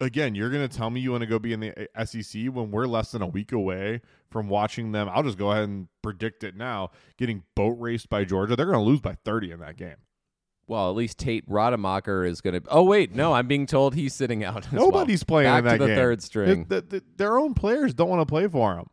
again, 0.00 0.34
you're 0.34 0.50
gonna 0.50 0.68
tell 0.68 0.90
me 0.90 1.00
you 1.00 1.12
want 1.12 1.22
to 1.22 1.26
go 1.26 1.38
be 1.38 1.52
in 1.52 1.60
the 1.60 1.88
eh, 1.96 2.04
SEC 2.04 2.46
when 2.46 2.70
we're 2.70 2.86
less 2.86 3.12
than 3.12 3.22
a 3.22 3.26
week 3.26 3.52
away 3.52 4.00
from 4.30 4.48
watching 4.48 4.92
them. 4.92 5.08
I'll 5.10 5.22
just 5.22 5.38
go 5.38 5.50
ahead 5.52 5.64
and 5.64 5.88
predict 6.02 6.44
it 6.44 6.56
now. 6.56 6.90
Getting 7.16 7.42
boat 7.54 7.76
raced 7.78 8.08
by 8.08 8.24
Georgia, 8.24 8.56
they're 8.56 8.66
gonna 8.66 8.82
lose 8.82 9.00
by 9.00 9.16
30 9.24 9.52
in 9.52 9.60
that 9.60 9.76
game. 9.76 9.96
Well, 10.66 10.88
at 10.88 10.96
least 10.96 11.18
Tate 11.18 11.48
Rodemacher 11.48 12.26
is 12.26 12.40
going 12.40 12.60
to. 12.60 12.68
Oh 12.70 12.82
wait, 12.84 13.14
no, 13.14 13.32
I'm 13.34 13.46
being 13.46 13.66
told 13.66 13.94
he's 13.94 14.14
sitting 14.14 14.42
out. 14.44 14.66
as 14.66 14.72
well. 14.72 14.86
Nobody's 14.86 15.22
playing 15.24 15.48
Back 15.50 15.58
in 15.58 15.64
that 15.66 15.72
to 15.72 15.78
the 15.78 15.86
game. 15.88 15.96
third 15.96 16.22
string. 16.22 16.64
The- 16.68 16.76
the- 16.80 16.86
the- 17.00 17.04
their 17.16 17.38
own 17.38 17.54
players 17.54 17.92
don't 17.94 18.08
want 18.08 18.20
to 18.22 18.26
play 18.26 18.48
for 18.48 18.74
them. 18.74 18.86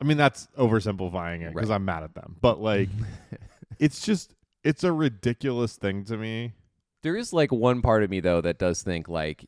I 0.00 0.04
mean, 0.04 0.16
that's 0.16 0.46
oversimplifying 0.58 1.42
it 1.42 1.54
because 1.54 1.68
Right. 1.70 1.74
I'm 1.76 1.84
mad 1.84 2.02
at 2.02 2.14
them. 2.14 2.36
But 2.40 2.60
like, 2.60 2.88
it's 3.78 4.04
just 4.04 4.34
it's 4.64 4.84
a 4.84 4.92
ridiculous 4.92 5.76
thing 5.76 6.04
to 6.04 6.16
me. 6.16 6.54
There 7.02 7.16
is 7.16 7.32
like 7.32 7.52
one 7.52 7.82
part 7.82 8.02
of 8.02 8.10
me 8.10 8.20
though 8.20 8.40
that 8.40 8.58
does 8.58 8.82
think 8.82 9.08
like 9.08 9.46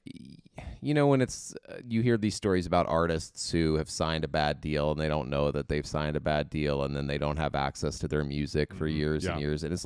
you 0.81 0.95
know 0.95 1.09
when 1.09 1.21
it's 1.21 1.55
uh, 1.69 1.79
you 1.89 2.03
hear 2.03 2.17
these 2.17 2.35
stories 2.37 2.67
about 2.67 2.87
artists 2.89 3.51
who 3.51 3.75
have 3.77 3.91
signed 3.91 4.23
a 4.23 4.29
bad 4.29 4.61
deal 4.61 4.93
and 4.93 5.01
they 5.01 5.09
don't 5.09 5.29
know 5.29 5.51
that 5.51 5.69
they've 5.69 5.87
signed 5.87 6.15
a 6.17 6.21
bad 6.21 6.51
deal 6.51 6.85
and 6.85 6.95
then 6.95 7.07
they 7.09 7.19
don't 7.19 7.39
have 7.39 7.55
access 7.57 7.99
to 7.99 8.07
their 8.07 8.23
music 8.23 8.73
for 8.75 8.87
Mhm. 8.89 8.95
years 8.97 9.25
and 9.27 9.41
years 9.41 9.65
and 9.65 9.73
it's 9.73 9.85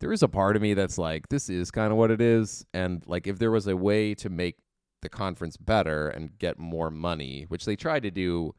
there 0.00 0.12
is 0.12 0.22
a 0.22 0.28
part 0.28 0.56
of 0.56 0.62
me 0.62 0.74
that's 0.74 0.98
like 0.98 1.28
this 1.28 1.48
is 1.48 1.70
kind 1.70 1.92
of 1.92 1.98
what 1.98 2.10
it 2.10 2.20
is 2.20 2.64
and 2.74 3.02
like 3.06 3.26
if 3.26 3.38
there 3.38 3.50
was 3.50 3.66
a 3.66 3.76
way 3.76 4.14
to 4.14 4.28
make 4.28 4.56
the 5.02 5.08
conference 5.08 5.56
better 5.56 6.08
and 6.08 6.38
get 6.38 6.58
more 6.58 6.90
money 6.90 7.46
which 7.48 7.64
they 7.64 7.76
tried 7.76 8.02
to 8.02 8.10
do 8.10 8.54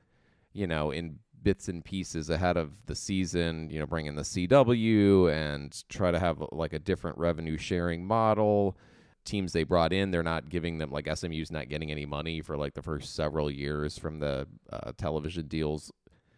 you 0.54 0.66
know 0.66 0.92
in 0.92 1.20
bits 1.44 1.68
and 1.68 1.84
pieces 1.84 2.30
ahead 2.30 2.58
of 2.58 2.72
the 2.86 2.96
season, 2.96 3.70
you 3.70 3.80
know, 3.80 3.86
bring 3.86 4.06
in 4.06 4.16
the 4.16 4.22
CW 4.22 5.32
and 5.32 5.84
try 5.90 6.12
to 6.12 6.20
have 6.20 6.44
like 6.52 6.74
a 6.74 6.80
different 6.80 7.18
revenue 7.18 7.58
sharing 7.58 8.06
model. 8.06 8.78
Teams 9.24 9.54
they 9.54 9.64
brought 9.64 9.94
in, 9.94 10.12
they're 10.12 10.24
not 10.24 10.50
giving 10.50 10.78
them 10.78 10.92
like 10.92 11.08
SMU's 11.14 11.52
not 11.52 11.70
getting 11.70 11.92
any 11.92 12.06
money 12.06 12.42
for 12.42 12.58
like 12.58 12.74
the 12.74 12.82
first 12.82 13.16
several 13.16 13.52
years 13.52 13.98
from 13.98 14.20
the 14.20 14.48
uh, 14.72 14.92
television 14.98 15.48
deals. 15.48 15.92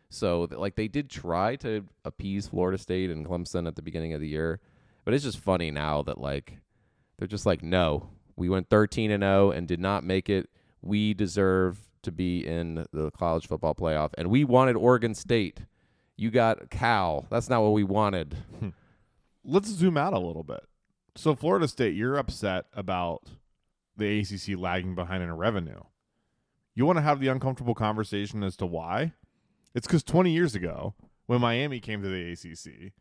So 0.10 0.48
like 0.52 0.76
they 0.76 0.88
did 0.88 1.10
try 1.10 1.56
to 1.58 1.86
appease 2.06 2.48
Florida 2.48 2.78
State 2.78 3.10
and 3.10 3.26
Clemson 3.26 3.68
at 3.68 3.76
the 3.76 3.82
beginning 3.82 4.14
of 4.14 4.22
the 4.22 4.28
year, 4.28 4.60
but 5.04 5.14
it's 5.14 5.24
just 5.24 5.40
funny 5.40 5.72
now 5.72 6.02
that 6.04 6.20
like 6.20 6.60
they're 7.18 7.28
just 7.28 7.46
like 7.46 7.64
no, 7.64 8.10
we 8.36 8.50
went 8.50 8.70
13 8.70 9.12
and 9.12 9.24
0 9.24 9.52
and 9.52 9.68
did 9.68 9.80
not 9.80 10.04
make 10.04 10.30
it. 10.30 10.50
We 10.82 11.14
deserve 11.14 11.80
to 12.04 12.12
be 12.12 12.46
in 12.46 12.86
the 12.92 13.12
college 13.12 13.48
football 13.48 13.76
playoff, 13.76 14.12
and 14.18 14.30
we 14.30 14.44
wanted 14.44 14.76
Oregon 14.76 15.16
State. 15.16 15.62
You 16.16 16.30
got 16.30 16.70
Cal. 16.70 17.26
That's 17.30 17.50
not 17.50 17.62
what 17.62 17.74
we 17.74 17.84
wanted. 17.84 18.36
Hmm. 18.60 18.70
Let's 19.44 19.70
zoom 19.70 19.98
out 19.98 20.14
a 20.14 20.20
little 20.20 20.44
bit. 20.44 20.64
So, 21.16 21.36
Florida 21.36 21.68
State, 21.68 21.96
you're 21.96 22.18
upset 22.18 22.66
about 22.74 23.24
the 23.96 24.20
ACC 24.20 24.58
lagging 24.58 24.96
behind 24.96 25.24
in 25.24 25.32
revenue. 25.34 25.82
You 26.76 26.86
want 26.86 26.98
to 26.98 27.04
have 27.04 27.20
the 27.20 27.28
uncomfortable 27.28 27.76
conversation 27.76 28.44
as 28.44 28.56
to 28.58 28.66
why? 28.66 29.14
It's 29.76 29.88
because 29.88 30.04
20 30.04 30.32
years 30.32 30.56
ago, 30.56 30.96
when 31.26 31.42
Miami 31.42 31.80
came 31.80 32.02
to 32.02 32.10
the 32.10 32.32
ACC, 32.32 32.94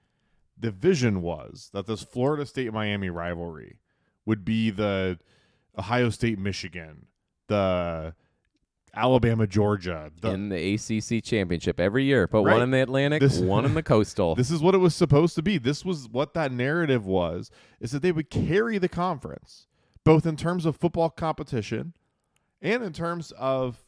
the 0.58 0.70
vision 0.70 1.22
was 1.22 1.70
that 1.72 1.86
this 1.86 2.02
Florida 2.02 2.46
State 2.46 2.72
Miami 2.72 3.10
rivalry 3.10 3.78
would 4.26 4.44
be 4.44 4.70
the 4.70 5.18
Ohio 5.78 6.10
State 6.10 6.38
Michigan, 6.38 7.06
the 7.48 8.14
Alabama 8.94 9.46
Georgia, 9.46 10.12
the, 10.20 10.30
in 10.30 10.50
the 10.50 10.74
ACC 10.74 11.24
championship 11.24 11.80
every 11.80 12.04
year. 12.04 12.26
Put 12.28 12.44
Right. 12.44 12.52
one 12.54 12.62
in 12.62 12.70
the 12.70 12.82
Atlantic, 12.82 13.20
This- 13.20 13.38
one 13.40 13.64
in 13.64 13.74
the 13.74 13.82
coastal. 13.82 14.34
This 14.34 14.50
is 14.50 14.60
what 14.60 14.74
it 14.74 14.78
was 14.78 14.94
supposed 14.94 15.34
to 15.36 15.42
be. 15.42 15.56
This 15.58 15.84
was 15.84 16.08
what 16.08 16.34
that 16.34 16.52
narrative 16.52 17.06
was 17.06 17.50
is 17.80 17.90
that 17.92 18.02
they 18.02 18.12
would 18.12 18.28
carry 18.30 18.78
the 18.78 18.88
conference 18.90 19.66
both 20.04 20.26
in 20.26 20.36
terms 20.36 20.66
of 20.66 20.76
football 20.76 21.08
competition 21.10 21.94
and 22.60 22.82
in 22.82 22.92
terms 22.92 23.32
of 23.38 23.82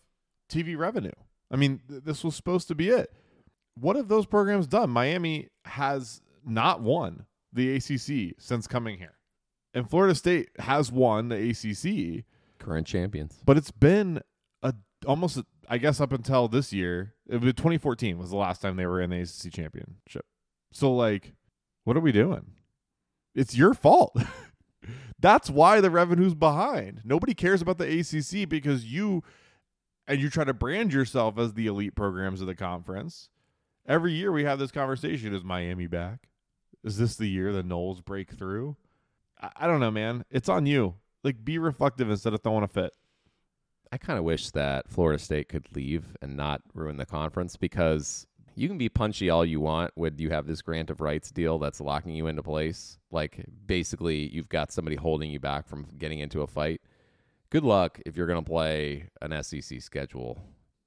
TV 0.48 0.76
revenue. 0.76 1.10
I 1.50 1.56
mean, 1.56 1.80
th- 1.88 2.02
this 2.04 2.24
was 2.24 2.34
supposed 2.34 2.68
to 2.68 2.74
be 2.74 2.88
it. 2.88 3.12
What 3.74 3.96
have 3.96 4.08
those 4.08 4.24
programs 4.24 4.66
done? 4.66 4.88
Miami 4.90 5.48
has 5.64 6.22
not 6.46 6.80
won 6.80 7.26
the 7.52 7.74
ACC 7.76 8.34
since 8.38 8.66
coming 8.66 8.98
here. 8.98 9.16
And 9.72 9.88
Florida 9.88 10.14
State 10.14 10.50
has 10.58 10.90
won 10.92 11.28
the 11.28 11.36
ACC, 11.50 12.24
Current 12.58 12.86
champions. 12.86 13.40
but 13.44 13.56
it's 13.56 13.70
been 13.72 14.20
a 14.62 14.74
almost 15.06 15.36
a- 15.38 15.46
I 15.68 15.78
guess 15.78 16.00
up 16.00 16.12
until 16.12 16.46
this 16.48 16.72
year, 16.72 17.14
it 17.28 17.40
was 17.40 17.52
2014 17.54 18.18
was 18.18 18.30
the 18.30 18.36
last 18.36 18.60
time 18.62 18.76
they 18.76 18.86
were 18.86 19.00
in 19.00 19.10
the 19.10 19.20
ACC 19.20 19.52
championship. 19.52 20.24
So 20.72 20.94
like, 20.94 21.34
what 21.84 21.96
are 21.96 22.00
we 22.00 22.12
doing? 22.12 22.52
It's 23.34 23.56
your 23.56 23.74
fault. 23.74 24.16
That's 25.18 25.48
why 25.50 25.80
the 25.80 25.90
revenue's 25.90 26.34
behind. 26.34 27.00
Nobody 27.04 27.34
cares 27.34 27.62
about 27.62 27.78
the 27.78 28.00
ACC 28.00 28.48
because 28.48 28.84
you 28.84 29.22
and 30.06 30.20
you 30.20 30.28
try 30.28 30.44
to 30.44 30.52
brand 30.54 30.92
yourself 30.92 31.38
as 31.38 31.54
the 31.54 31.66
elite 31.66 31.94
programs 31.94 32.40
of 32.42 32.46
the 32.46 32.54
conference. 32.54 33.30
Every 33.88 34.12
year 34.12 34.30
we 34.32 34.44
have 34.44 34.58
this 34.58 34.70
conversation: 34.70 35.34
Is 35.34 35.42
Miami 35.42 35.86
back? 35.86 36.28
Is 36.84 36.98
this 36.98 37.16
the 37.16 37.26
year 37.26 37.52
the 37.52 37.62
Noles 37.62 38.04
break 38.04 38.30
through? 38.30 38.76
I, 39.40 39.50
I 39.56 39.66
don't 39.66 39.80
know, 39.80 39.90
man. 39.90 40.24
It's 40.30 40.48
on 40.48 40.66
you. 40.66 40.94
Like, 41.24 41.44
be 41.44 41.58
reflective 41.58 42.10
instead 42.10 42.34
of 42.34 42.42
throwing 42.42 42.62
a 42.62 42.68
fit. 42.68 42.92
I 43.90 43.96
kind 43.96 44.18
of 44.18 44.24
wish 44.24 44.50
that 44.50 44.90
Florida 44.90 45.18
State 45.18 45.48
could 45.48 45.66
leave 45.74 46.04
and 46.20 46.36
not 46.36 46.62
ruin 46.74 46.96
the 46.96 47.06
conference 47.06 47.56
because 47.56 48.26
you 48.54 48.68
can 48.68 48.76
be 48.76 48.88
punchy 48.88 49.30
all 49.30 49.44
you 49.44 49.60
want 49.60 49.92
when 49.94 50.18
you 50.18 50.30
have 50.30 50.46
this 50.46 50.62
grant 50.62 50.90
of 50.90 51.00
rights 51.00 51.30
deal 51.30 51.58
that's 51.58 51.80
locking 51.80 52.14
you 52.14 52.26
into 52.26 52.42
place. 52.42 52.98
Like 53.10 53.44
basically, 53.66 54.28
you've 54.28 54.48
got 54.48 54.72
somebody 54.72 54.96
holding 54.96 55.30
you 55.30 55.40
back 55.40 55.66
from 55.66 55.86
getting 55.98 56.18
into 56.18 56.42
a 56.42 56.46
fight. 56.46 56.80
Good 57.50 57.64
luck 57.64 58.00
if 58.04 58.16
you're 58.16 58.26
going 58.26 58.44
to 58.44 58.50
play 58.50 59.10
an 59.22 59.42
SEC 59.42 59.80
schedule 59.80 60.38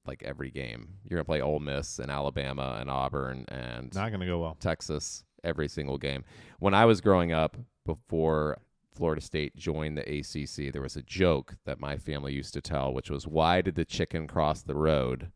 like 0.06 0.22
every 0.22 0.50
game. 0.50 0.88
You're 1.04 1.16
going 1.16 1.24
to 1.24 1.28
play 1.28 1.40
Ole 1.40 1.60
Miss 1.60 1.98
and 1.98 2.10
Alabama 2.10 2.78
and 2.80 2.90
Auburn 2.90 3.46
and 3.48 3.94
Not 3.94 4.10
going 4.10 4.20
to 4.20 4.26
go 4.26 4.38
well. 4.38 4.56
Texas 4.60 5.24
every 5.44 5.68
single 5.68 5.98
game. 5.98 6.24
When 6.58 6.74
I 6.74 6.84
was 6.84 7.00
growing 7.00 7.32
up, 7.32 7.56
before 7.84 8.58
Florida 8.94 9.20
State 9.20 9.56
joined 9.56 9.96
the 9.96 10.02
ACC, 10.02 10.72
there 10.72 10.82
was 10.82 10.96
a 10.96 11.02
joke 11.02 11.56
that 11.64 11.80
my 11.80 11.96
family 11.96 12.32
used 12.32 12.52
to 12.54 12.60
tell, 12.60 12.92
which 12.92 13.10
was, 13.10 13.26
Why 13.26 13.60
did 13.62 13.76
the 13.76 13.84
chicken 13.84 14.26
cross 14.26 14.62
the 14.62 14.74
road 14.74 15.30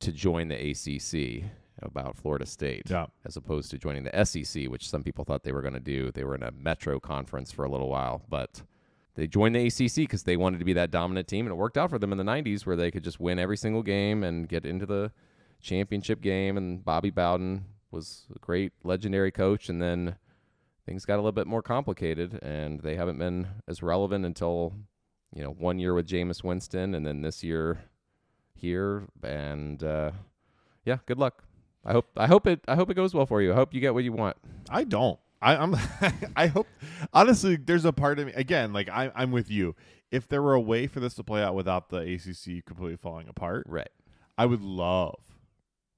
to 0.00 0.12
join 0.12 0.48
the 0.48 0.70
ACC 0.70 1.50
about 1.80 2.16
Florida 2.16 2.44
State? 2.44 2.90
Yeah. 2.90 3.06
As 3.24 3.36
opposed 3.36 3.70
to 3.70 3.78
joining 3.78 4.04
the 4.04 4.24
SEC, 4.24 4.64
which 4.64 4.88
some 4.88 5.02
people 5.02 5.24
thought 5.24 5.44
they 5.44 5.52
were 5.52 5.62
going 5.62 5.74
to 5.74 5.80
do. 5.80 6.10
They 6.10 6.24
were 6.24 6.34
in 6.34 6.42
a 6.42 6.50
metro 6.50 6.98
conference 7.00 7.52
for 7.52 7.64
a 7.64 7.70
little 7.70 7.88
while, 7.88 8.22
but 8.28 8.62
they 9.14 9.26
joined 9.26 9.54
the 9.54 9.66
ACC 9.66 9.96
because 9.96 10.24
they 10.24 10.36
wanted 10.36 10.58
to 10.58 10.64
be 10.64 10.74
that 10.74 10.90
dominant 10.90 11.26
team, 11.26 11.46
and 11.46 11.52
it 11.52 11.56
worked 11.56 11.78
out 11.78 11.90
for 11.90 11.98
them 11.98 12.12
in 12.12 12.18
the 12.18 12.24
90s 12.24 12.66
where 12.66 12.76
they 12.76 12.90
could 12.90 13.02
just 13.02 13.18
win 13.18 13.38
every 13.38 13.56
single 13.56 13.82
game 13.82 14.22
and 14.22 14.48
get 14.48 14.66
into 14.66 14.86
the 14.86 15.10
championship 15.60 16.20
game. 16.20 16.56
And 16.56 16.84
Bobby 16.84 17.10
Bowden 17.10 17.64
was 17.90 18.26
a 18.34 18.38
great 18.38 18.72
legendary 18.84 19.30
coach, 19.30 19.68
and 19.68 19.80
then 19.80 20.16
things 20.86 21.04
got 21.04 21.14
a 21.14 21.22
little 21.22 21.32
bit 21.32 21.46
more 21.46 21.62
complicated, 21.62 22.38
and 22.42 22.80
they 22.80 22.96
haven't 22.96 23.18
been 23.18 23.46
as 23.66 23.82
relevant 23.82 24.24
until 24.24 24.74
you 25.34 25.42
know 25.42 25.50
one 25.50 25.78
year 25.78 25.94
with 25.94 26.06
Jameis 26.06 26.42
Winston, 26.42 26.94
and 26.94 27.06
then 27.06 27.22
this 27.22 27.42
year 27.42 27.78
here, 28.54 29.04
and 29.22 29.82
uh, 29.82 30.10
yeah, 30.84 30.98
good 31.06 31.18
luck. 31.18 31.44
I 31.84 31.92
hope 31.92 32.06
I 32.16 32.26
hope 32.26 32.46
it 32.46 32.60
I 32.68 32.74
hope 32.74 32.90
it 32.90 32.94
goes 32.94 33.14
well 33.14 33.26
for 33.26 33.40
you. 33.40 33.52
I 33.52 33.54
hope 33.54 33.72
you 33.72 33.80
get 33.80 33.94
what 33.94 34.04
you 34.04 34.12
want. 34.12 34.36
I 34.68 34.84
don't. 34.84 35.18
I, 35.40 35.56
I'm. 35.56 35.76
I 36.36 36.48
hope. 36.48 36.66
Honestly, 37.12 37.56
there's 37.56 37.84
a 37.84 37.92
part 37.92 38.18
of 38.18 38.26
me 38.26 38.32
again. 38.34 38.72
Like 38.72 38.88
I, 38.88 39.10
I'm 39.14 39.30
with 39.30 39.50
you. 39.50 39.76
If 40.10 40.26
there 40.26 40.42
were 40.42 40.54
a 40.54 40.60
way 40.60 40.86
for 40.86 41.00
this 41.00 41.14
to 41.14 41.22
play 41.22 41.42
out 41.42 41.54
without 41.54 41.90
the 41.90 41.98
ACC 41.98 42.64
completely 42.64 42.96
falling 42.96 43.28
apart, 43.28 43.66
Right. 43.68 43.90
I 44.38 44.46
would 44.46 44.62
love, 44.62 45.18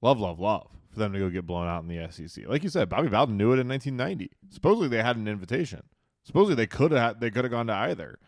love, 0.00 0.18
love, 0.18 0.40
love 0.40 0.79
for 0.90 0.98
them 0.98 1.12
to 1.12 1.18
go 1.18 1.31
get 1.31 1.46
blown 1.46 1.68
out 1.68 1.83
in 1.83 1.88
the 1.88 2.11
SEC. 2.11 2.46
Like 2.46 2.64
you 2.64 2.68
said, 2.68 2.88
Bobby 2.88 3.09
Bowden 3.09 3.37
knew 3.37 3.53
it 3.53 3.59
in 3.59 3.68
1990. 3.68 4.31
Supposedly 4.50 4.88
they 4.88 5.03
had 5.03 5.16
an 5.16 5.29
invitation. 5.29 5.83
Supposedly 6.24 6.55
they 6.55 6.66
could 6.66 6.90
have. 6.92 7.20
They 7.20 7.31
could 7.31 7.44
have 7.44 7.50
gone 7.50 7.68
to 7.68 7.74
either. 7.74 8.18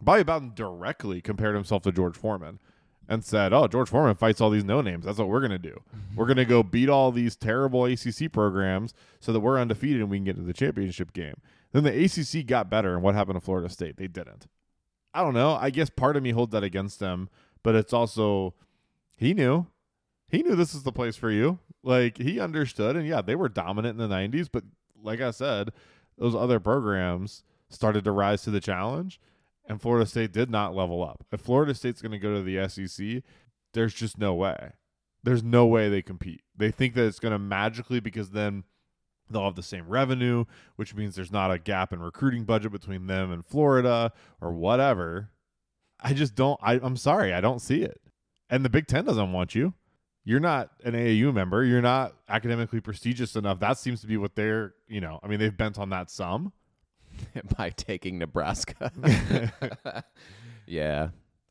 Bobby 0.00 0.22
Bowden 0.22 0.52
directly 0.54 1.20
compared 1.20 1.54
himself 1.54 1.82
to 1.82 1.92
George 1.92 2.16
Foreman 2.16 2.58
and 3.08 3.24
said, 3.24 3.52
"Oh, 3.52 3.66
George 3.66 3.88
Foreman 3.88 4.14
fights 4.14 4.40
all 4.40 4.50
these 4.50 4.64
no 4.64 4.80
names. 4.80 5.04
That's 5.04 5.18
what 5.18 5.28
we're 5.28 5.40
gonna 5.40 5.58
do. 5.58 5.80
We're 6.14 6.26
gonna 6.26 6.44
go 6.44 6.62
beat 6.62 6.88
all 6.88 7.10
these 7.12 7.34
terrible 7.34 7.84
ACC 7.86 8.30
programs 8.30 8.94
so 9.20 9.32
that 9.32 9.40
we're 9.40 9.58
undefeated 9.58 10.00
and 10.00 10.10
we 10.10 10.18
can 10.18 10.24
get 10.24 10.36
to 10.36 10.42
the 10.42 10.52
championship 10.52 11.12
game." 11.12 11.34
Then 11.72 11.84
the 11.84 12.04
ACC 12.04 12.46
got 12.46 12.68
better, 12.68 12.94
and 12.94 13.02
what 13.02 13.14
happened 13.14 13.36
to 13.36 13.40
Florida 13.40 13.68
State? 13.68 13.96
They 13.96 14.06
didn't. 14.06 14.46
I 15.14 15.22
don't 15.22 15.34
know. 15.34 15.54
I 15.54 15.70
guess 15.70 15.90
part 15.90 16.16
of 16.16 16.22
me 16.22 16.30
holds 16.30 16.52
that 16.52 16.62
against 16.64 17.00
them, 17.00 17.28
but 17.62 17.74
it's 17.74 17.92
also 17.92 18.54
he 19.16 19.34
knew. 19.34 19.66
He 20.28 20.42
knew 20.42 20.54
this 20.54 20.74
is 20.74 20.82
the 20.82 20.92
place 20.92 21.16
for 21.16 21.30
you. 21.30 21.58
Like 21.82 22.18
he 22.18 22.38
understood, 22.38 22.96
and 22.96 23.06
yeah, 23.06 23.22
they 23.22 23.34
were 23.34 23.48
dominant 23.48 24.00
in 24.00 24.08
the 24.08 24.14
'90s. 24.14 24.48
But 24.50 24.64
like 25.02 25.20
I 25.20 25.30
said, 25.30 25.72
those 26.16 26.34
other 26.34 26.60
programs 26.60 27.42
started 27.68 28.04
to 28.04 28.12
rise 28.12 28.42
to 28.42 28.50
the 28.50 28.60
challenge, 28.60 29.20
and 29.66 29.80
Florida 29.80 30.06
State 30.06 30.32
did 30.32 30.50
not 30.50 30.74
level 30.74 31.02
up. 31.02 31.24
If 31.32 31.40
Florida 31.40 31.74
State's 31.74 32.02
going 32.02 32.12
to 32.12 32.18
go 32.18 32.34
to 32.34 32.42
the 32.42 32.68
SEC, 32.68 33.22
there's 33.72 33.94
just 33.94 34.18
no 34.18 34.34
way. 34.34 34.72
There's 35.24 35.42
no 35.42 35.66
way 35.66 35.88
they 35.88 36.02
compete. 36.02 36.42
They 36.56 36.70
think 36.70 36.94
that 36.94 37.06
it's 37.06 37.20
going 37.20 37.32
to 37.32 37.38
magically 37.38 38.00
because 38.00 38.30
then 38.30 38.64
they'll 39.30 39.44
have 39.44 39.54
the 39.54 39.62
same 39.62 39.88
revenue, 39.88 40.44
which 40.76 40.94
means 40.94 41.14
there's 41.14 41.32
not 41.32 41.52
a 41.52 41.58
gap 41.58 41.92
in 41.92 42.00
recruiting 42.00 42.44
budget 42.44 42.72
between 42.72 43.06
them 43.06 43.32
and 43.32 43.46
Florida 43.46 44.12
or 44.40 44.52
whatever. 44.52 45.30
I 46.00 46.12
just 46.12 46.34
don't. 46.34 46.58
I, 46.62 46.74
I'm 46.74 46.96
sorry, 46.96 47.32
I 47.32 47.40
don't 47.40 47.60
see 47.60 47.82
it. 47.82 48.00
And 48.50 48.64
the 48.64 48.70
Big 48.70 48.86
Ten 48.86 49.04
doesn't 49.04 49.32
want 49.32 49.54
you. 49.54 49.74
You're 50.24 50.40
not 50.40 50.70
an 50.84 50.94
AAU 50.94 51.32
member. 51.34 51.64
You're 51.64 51.82
not 51.82 52.14
academically 52.28 52.80
prestigious 52.80 53.34
enough. 53.34 53.58
That 53.60 53.78
seems 53.78 54.00
to 54.02 54.06
be 54.06 54.16
what 54.16 54.36
they're. 54.36 54.74
You 54.88 55.00
know, 55.00 55.18
I 55.22 55.26
mean, 55.28 55.40
they've 55.40 55.56
bent 55.56 55.78
on 55.78 55.90
that 55.90 56.10
some. 56.10 56.52
By 57.58 57.70
taking 57.70 58.18
Nebraska. 58.18 58.90
yeah. 60.66 61.08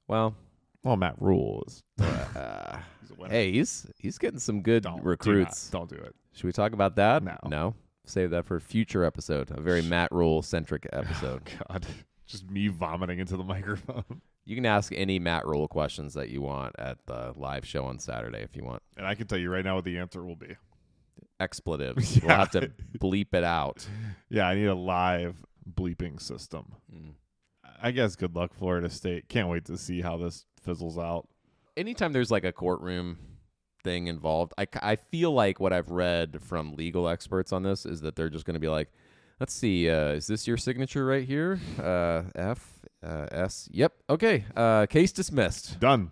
Well, 0.07 0.35
Well, 0.83 0.97
Matt 0.97 1.15
Rhule's. 1.19 1.83
uh, 1.99 2.77
he's 3.19 3.29
hey, 3.29 3.51
he's 3.51 3.87
he's 3.99 4.17
getting 4.17 4.39
some 4.39 4.61
good 4.61 4.83
don't 4.83 5.03
recruits. 5.03 5.69
Do 5.69 5.77
not, 5.77 5.89
don't 5.89 5.99
do 5.99 6.03
it. 6.05 6.15
Should 6.33 6.45
we 6.45 6.51
talk 6.51 6.73
about 6.73 6.95
that? 6.95 7.23
No. 7.23 7.37
No. 7.47 7.75
Save 8.05 8.31
that 8.31 8.45
for 8.45 8.55
a 8.55 8.61
future 8.61 9.03
episode. 9.03 9.51
A 9.51 9.61
very 9.61 9.81
Matt 9.83 10.11
Rhule 10.11 10.41
centric 10.41 10.87
episode. 10.91 11.41
God, 11.69 11.85
just 12.25 12.49
me 12.49 12.67
vomiting 12.67 13.19
into 13.19 13.37
the 13.37 13.43
microphone. 13.43 14.21
You 14.45 14.55
can 14.55 14.65
ask 14.65 14.91
any 14.95 15.19
Matt 15.19 15.45
Rhule 15.45 15.67
questions 15.67 16.13
that 16.15 16.29
you 16.29 16.41
want 16.41 16.75
at 16.79 16.97
the 17.05 17.33
live 17.35 17.65
show 17.65 17.85
on 17.85 17.99
Saturday 17.99 18.39
if 18.39 18.55
you 18.55 18.63
want. 18.63 18.81
And 18.97 19.05
I 19.05 19.15
can 19.15 19.27
tell 19.27 19.37
you 19.37 19.51
right 19.51 19.63
now 19.63 19.75
what 19.75 19.85
the 19.85 19.97
answer 19.97 20.23
will 20.23 20.35
be. 20.35 20.55
Expletives. 21.39 22.19
We'll 22.23 22.35
have 22.35 22.51
to 22.51 22.71
bleep 22.99 23.33
it 23.33 23.43
out. 23.43 23.87
Yeah, 24.29 24.47
I 24.47 24.55
need 24.55 24.65
a 24.65 24.75
live 24.75 25.35
bleeping 25.71 26.21
system. 26.21 26.73
Mm. 26.93 27.13
I 27.81 27.91
guess 27.91 28.15
good 28.15 28.35
luck, 28.35 28.53
Florida 28.53 28.89
State. 28.89 29.27
Can't 29.27 29.47
wait 29.47 29.65
to 29.65 29.77
see 29.77 30.01
how 30.01 30.17
this 30.17 30.45
fizzles 30.61 30.97
out. 30.97 31.27
Anytime 31.77 32.13
there's 32.13 32.31
like 32.31 32.43
a 32.43 32.51
courtroom 32.51 33.17
thing 33.83 34.07
involved. 34.07 34.53
I, 34.57 34.67
I 34.81 34.95
feel 34.95 35.31
like 35.31 35.59
what 35.59 35.73
I've 35.73 35.89
read 35.89 36.41
from 36.41 36.75
legal 36.75 37.07
experts 37.07 37.51
on 37.51 37.63
this 37.63 37.85
is 37.85 38.01
that 38.01 38.15
they're 38.15 38.29
just 38.29 38.45
going 38.45 38.55
to 38.55 38.59
be 38.59 38.67
like, 38.67 38.89
let's 39.41 39.55
see, 39.55 39.89
uh, 39.89 40.09
is 40.09 40.27
this 40.27 40.47
your 40.47 40.55
signature 40.55 41.03
right 41.03 41.25
here? 41.25 41.59
Uh, 41.81 42.21
F, 42.35 42.79
uh, 43.03 43.25
S. 43.31 43.67
Yep. 43.71 43.93
Okay. 44.07 44.45
Uh, 44.55 44.85
case 44.85 45.11
dismissed. 45.11 45.79
Done. 45.79 46.11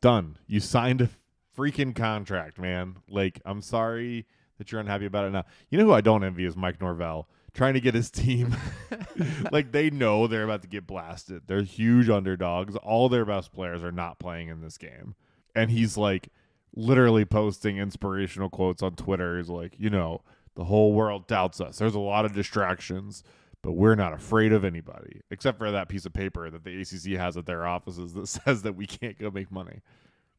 Done. 0.00 0.38
You 0.46 0.60
signed 0.60 1.00
a 1.00 1.10
freaking 1.58 1.92
contract, 1.92 2.60
man. 2.60 2.98
Like, 3.08 3.40
I'm 3.44 3.62
sorry 3.62 4.26
that 4.58 4.70
you're 4.70 4.80
unhappy 4.80 5.06
about 5.06 5.24
it 5.24 5.30
now. 5.30 5.44
You 5.70 5.78
know 5.78 5.86
who 5.86 5.92
I 5.92 6.02
don't 6.02 6.22
envy 6.22 6.44
is 6.44 6.56
Mike 6.56 6.80
Norvell 6.80 7.28
trying 7.52 7.74
to 7.74 7.80
get 7.80 7.94
his 7.94 8.10
team. 8.12 8.54
like, 9.50 9.72
they 9.72 9.90
know 9.90 10.28
they're 10.28 10.44
about 10.44 10.62
to 10.62 10.68
get 10.68 10.86
blasted. 10.86 11.42
They're 11.48 11.62
huge 11.62 12.08
underdogs. 12.08 12.76
All 12.76 13.08
their 13.08 13.24
best 13.24 13.52
players 13.52 13.82
are 13.82 13.90
not 13.90 14.20
playing 14.20 14.50
in 14.50 14.60
this 14.60 14.78
game. 14.78 15.16
And 15.52 15.68
he's 15.68 15.96
like 15.96 16.28
literally 16.76 17.24
posting 17.24 17.78
inspirational 17.78 18.50
quotes 18.50 18.84
on 18.84 18.94
Twitter. 18.94 19.38
He's 19.38 19.48
like, 19.48 19.74
you 19.78 19.90
know, 19.90 20.22
the 20.54 20.64
whole 20.64 20.92
world 20.92 21.26
doubts 21.26 21.60
us. 21.60 21.78
There's 21.78 21.94
a 21.94 22.00
lot 22.00 22.24
of 22.24 22.32
distractions 22.34 23.22
but 23.62 23.74
we're 23.74 23.94
not 23.94 24.12
afraid 24.12 24.52
of 24.52 24.64
anybody 24.64 25.20
except 25.30 25.56
for 25.56 25.70
that 25.70 25.88
piece 25.88 26.04
of 26.04 26.12
paper 26.12 26.50
that 26.50 26.64
the 26.64 26.80
ACC 26.80 27.16
has 27.16 27.36
at 27.36 27.46
their 27.46 27.64
offices 27.64 28.12
that 28.12 28.26
says 28.44 28.62
that 28.62 28.74
we 28.74 28.86
can't 28.88 29.16
go 29.20 29.30
make 29.30 29.52
money. 29.52 29.78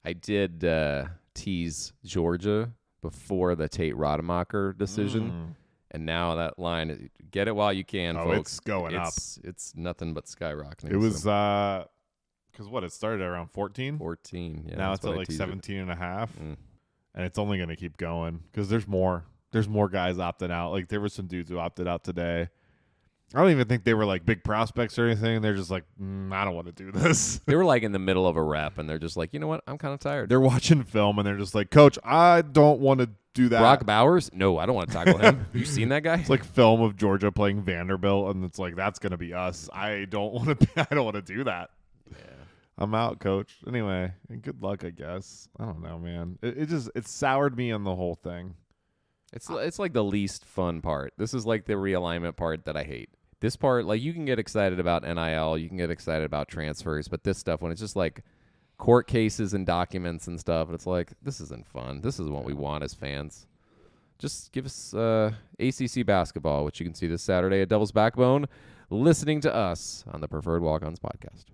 I 0.04 0.12
did 0.12 0.66
uh, 0.66 1.06
tease 1.34 1.94
Georgia 2.04 2.74
before 3.02 3.56
the 3.56 3.70
Tate 3.70 3.96
Rodemacher 3.96 4.78
decision, 4.78 5.32
Mm. 5.32 5.56
and 5.92 6.06
now 6.06 6.36
that 6.36 6.60
line, 6.60 7.10
get 7.32 7.48
it 7.48 7.56
while 7.56 7.72
you 7.72 7.86
can, 7.86 8.18
Oh, 8.18 8.26
folks. 8.26 8.52
it's 8.52 8.60
going 8.60 8.94
up. 8.96 9.08
it's, 9.08 9.40
It's 9.46 9.74
nothing 9.74 10.14
but 10.14 10.26
skyrocketing. 10.26 10.92
It 10.92 10.98
was 10.98 11.24
so 11.24 11.32
uh 11.32 11.86
cuz 12.52 12.68
what 12.68 12.84
it 12.84 12.92
started 12.92 13.22
around 13.24 13.48
14. 13.52 14.00
14. 14.00 14.66
Yeah, 14.68 14.76
now 14.76 14.92
it's 14.92 15.06
at 15.06 15.12
I 15.14 15.16
like 15.16 15.28
teased 15.30 15.40
it. 15.40 15.44
17 15.46 15.78
and 15.78 15.90
a 15.92 15.96
half 15.96 16.30
Mm. 16.38 16.58
and 17.16 17.26
it's 17.26 17.40
only 17.40 17.56
going 17.58 17.70
to 17.70 17.78
keep 17.78 17.96
going 17.96 18.42
cuz 18.52 18.68
there's 18.68 18.86
more 18.86 19.24
there's 19.54 19.70
more 19.70 19.88
guys 19.88 20.18
opting 20.18 20.52
out. 20.52 20.72
Like 20.72 20.90
there 20.90 21.00
were 21.00 21.10
some 21.10 21.28
dudes 21.28 21.50
who 21.50 21.58
opted 21.58 21.88
out 21.88 22.04
today. 22.04 22.50
I 23.36 23.40
don't 23.42 23.50
even 23.52 23.68
think 23.68 23.84
they 23.84 23.94
were 23.96 24.06
like 24.06 24.26
big 24.26 24.44
prospects 24.44 25.00
or 25.00 25.06
anything. 25.08 25.42
They're 25.42 25.56
just 25.56 25.72
like, 25.72 25.86
mm, 26.00 26.32
I 26.32 26.44
don't 26.46 26.54
want 26.54 26.68
to 26.68 26.74
do 26.74 26.92
this. 26.92 27.40
They 27.46 27.56
were 27.56 27.66
like 27.66 27.84
in 27.84 27.92
the 27.92 28.00
middle 28.00 28.28
of 28.28 28.36
a 28.36 28.44
rep, 28.44 28.78
and 28.78 28.88
they're 28.90 29.00
just 29.00 29.18
like, 29.18 29.34
you 29.34 29.40
know 29.40 29.48
what? 29.48 29.64
I'm 29.68 29.78
kind 29.78 29.94
of 29.94 30.00
tired. 30.00 30.30
they're 30.30 30.40
watching 30.40 30.84
film 30.84 31.18
and 31.18 31.28
they're 31.28 31.38
just 31.38 31.56
like, 31.56 31.72
Coach, 31.72 31.98
I 32.04 32.42
don't 32.42 32.80
want 32.80 33.00
to 33.00 33.10
do 33.34 33.50
that. 33.50 33.60
Brock 33.60 33.86
Bowers? 33.86 34.30
No, 34.34 34.58
I 34.60 34.66
don't 34.66 34.76
want 34.76 34.90
to 34.90 34.94
tackle 34.94 35.18
him. 35.18 35.48
you 35.54 35.66
seen 35.66 35.90
that 35.90 36.04
guy? 36.04 36.16
It's 36.16 36.30
like 36.30 36.44
film 36.44 36.82
of 36.82 36.96
Georgia 36.96 37.32
playing 37.32 37.64
Vanderbilt, 37.64 38.36
and 38.36 38.46
it's 38.46 38.60
like 38.60 38.76
that's 38.76 39.00
gonna 39.00 39.18
be 39.18 39.34
us. 39.34 39.70
I 39.74 40.06
don't 40.10 40.34
want 40.36 40.60
to. 40.60 40.88
I 40.92 40.94
don't 40.94 41.06
want 41.06 41.16
to 41.16 41.22
do 41.22 41.44
that. 41.46 41.70
I'm 42.78 42.96
out, 42.96 43.20
coach. 43.20 43.58
Anyway, 43.68 44.12
good 44.42 44.62
luck, 44.62 44.84
I 44.84 44.90
guess. 44.90 45.48
I 45.60 45.66
don't 45.66 45.82
know, 45.84 46.00
man. 46.00 46.40
It, 46.42 46.58
it 46.58 46.70
just 46.70 46.90
it 46.96 47.08
soured 47.08 47.56
me 47.56 47.72
on 47.72 47.84
the 47.84 47.96
whole 47.96 48.16
thing. 48.16 48.56
It's 49.34 49.50
it's 49.50 49.80
like 49.80 49.94
the 49.94 50.04
least 50.04 50.46
fun 50.46 50.82
part. 50.82 51.14
This 51.18 51.34
is 51.34 51.46
like 51.46 51.66
the 51.66 51.74
realignment 51.74 52.36
part 52.36 52.66
that 52.66 52.78
I 52.78 52.84
hate. 52.84 53.10
This 53.40 53.56
part, 53.56 53.86
like 53.86 54.02
you 54.02 54.14
can 54.14 54.26
get 54.26 54.40
excited 54.40 54.80
about 54.80 55.04
NIL, 55.04 55.58
you 55.58 55.68
can 55.68 55.78
get 55.78 55.90
excited 55.90 56.24
about 56.24 56.48
transfers, 56.48 57.08
but 57.08 57.24
this 57.24 57.40
stuff 57.40 57.62
when 57.62 57.72
it's 57.72 57.82
just 57.82 57.96
like 57.96 58.22
court 58.78 59.08
cases 59.08 59.54
and 59.54 59.66
documents 59.66 60.28
and 60.28 60.40
stuff, 60.40 60.70
it's 60.72 60.86
like 60.86 61.12
this 61.22 61.42
isn't 61.42 61.68
fun. 61.68 62.02
This 62.02 62.20
is 62.20 62.30
what 62.30 62.46
we 62.46 62.54
want 62.54 62.84
as 62.84 62.94
fans. 62.94 63.48
Just 64.20 64.52
give 64.52 64.66
us 64.66 64.94
uh, 64.94 65.32
ACC 65.60 66.06
basketball, 66.06 66.64
which 66.64 66.80
you 66.80 66.86
can 66.86 66.94
see 66.94 67.08
this 67.08 67.24
Saturday 67.24 67.62
at 67.62 67.70
Devil's 67.70 67.92
Backbone, 67.92 68.48
listening 68.90 69.42
to 69.42 69.54
us 69.54 70.06
on 70.10 70.22
the 70.22 70.28
Preferred 70.28 70.62
Walk-Ons 70.62 71.00
podcast. 71.00 71.46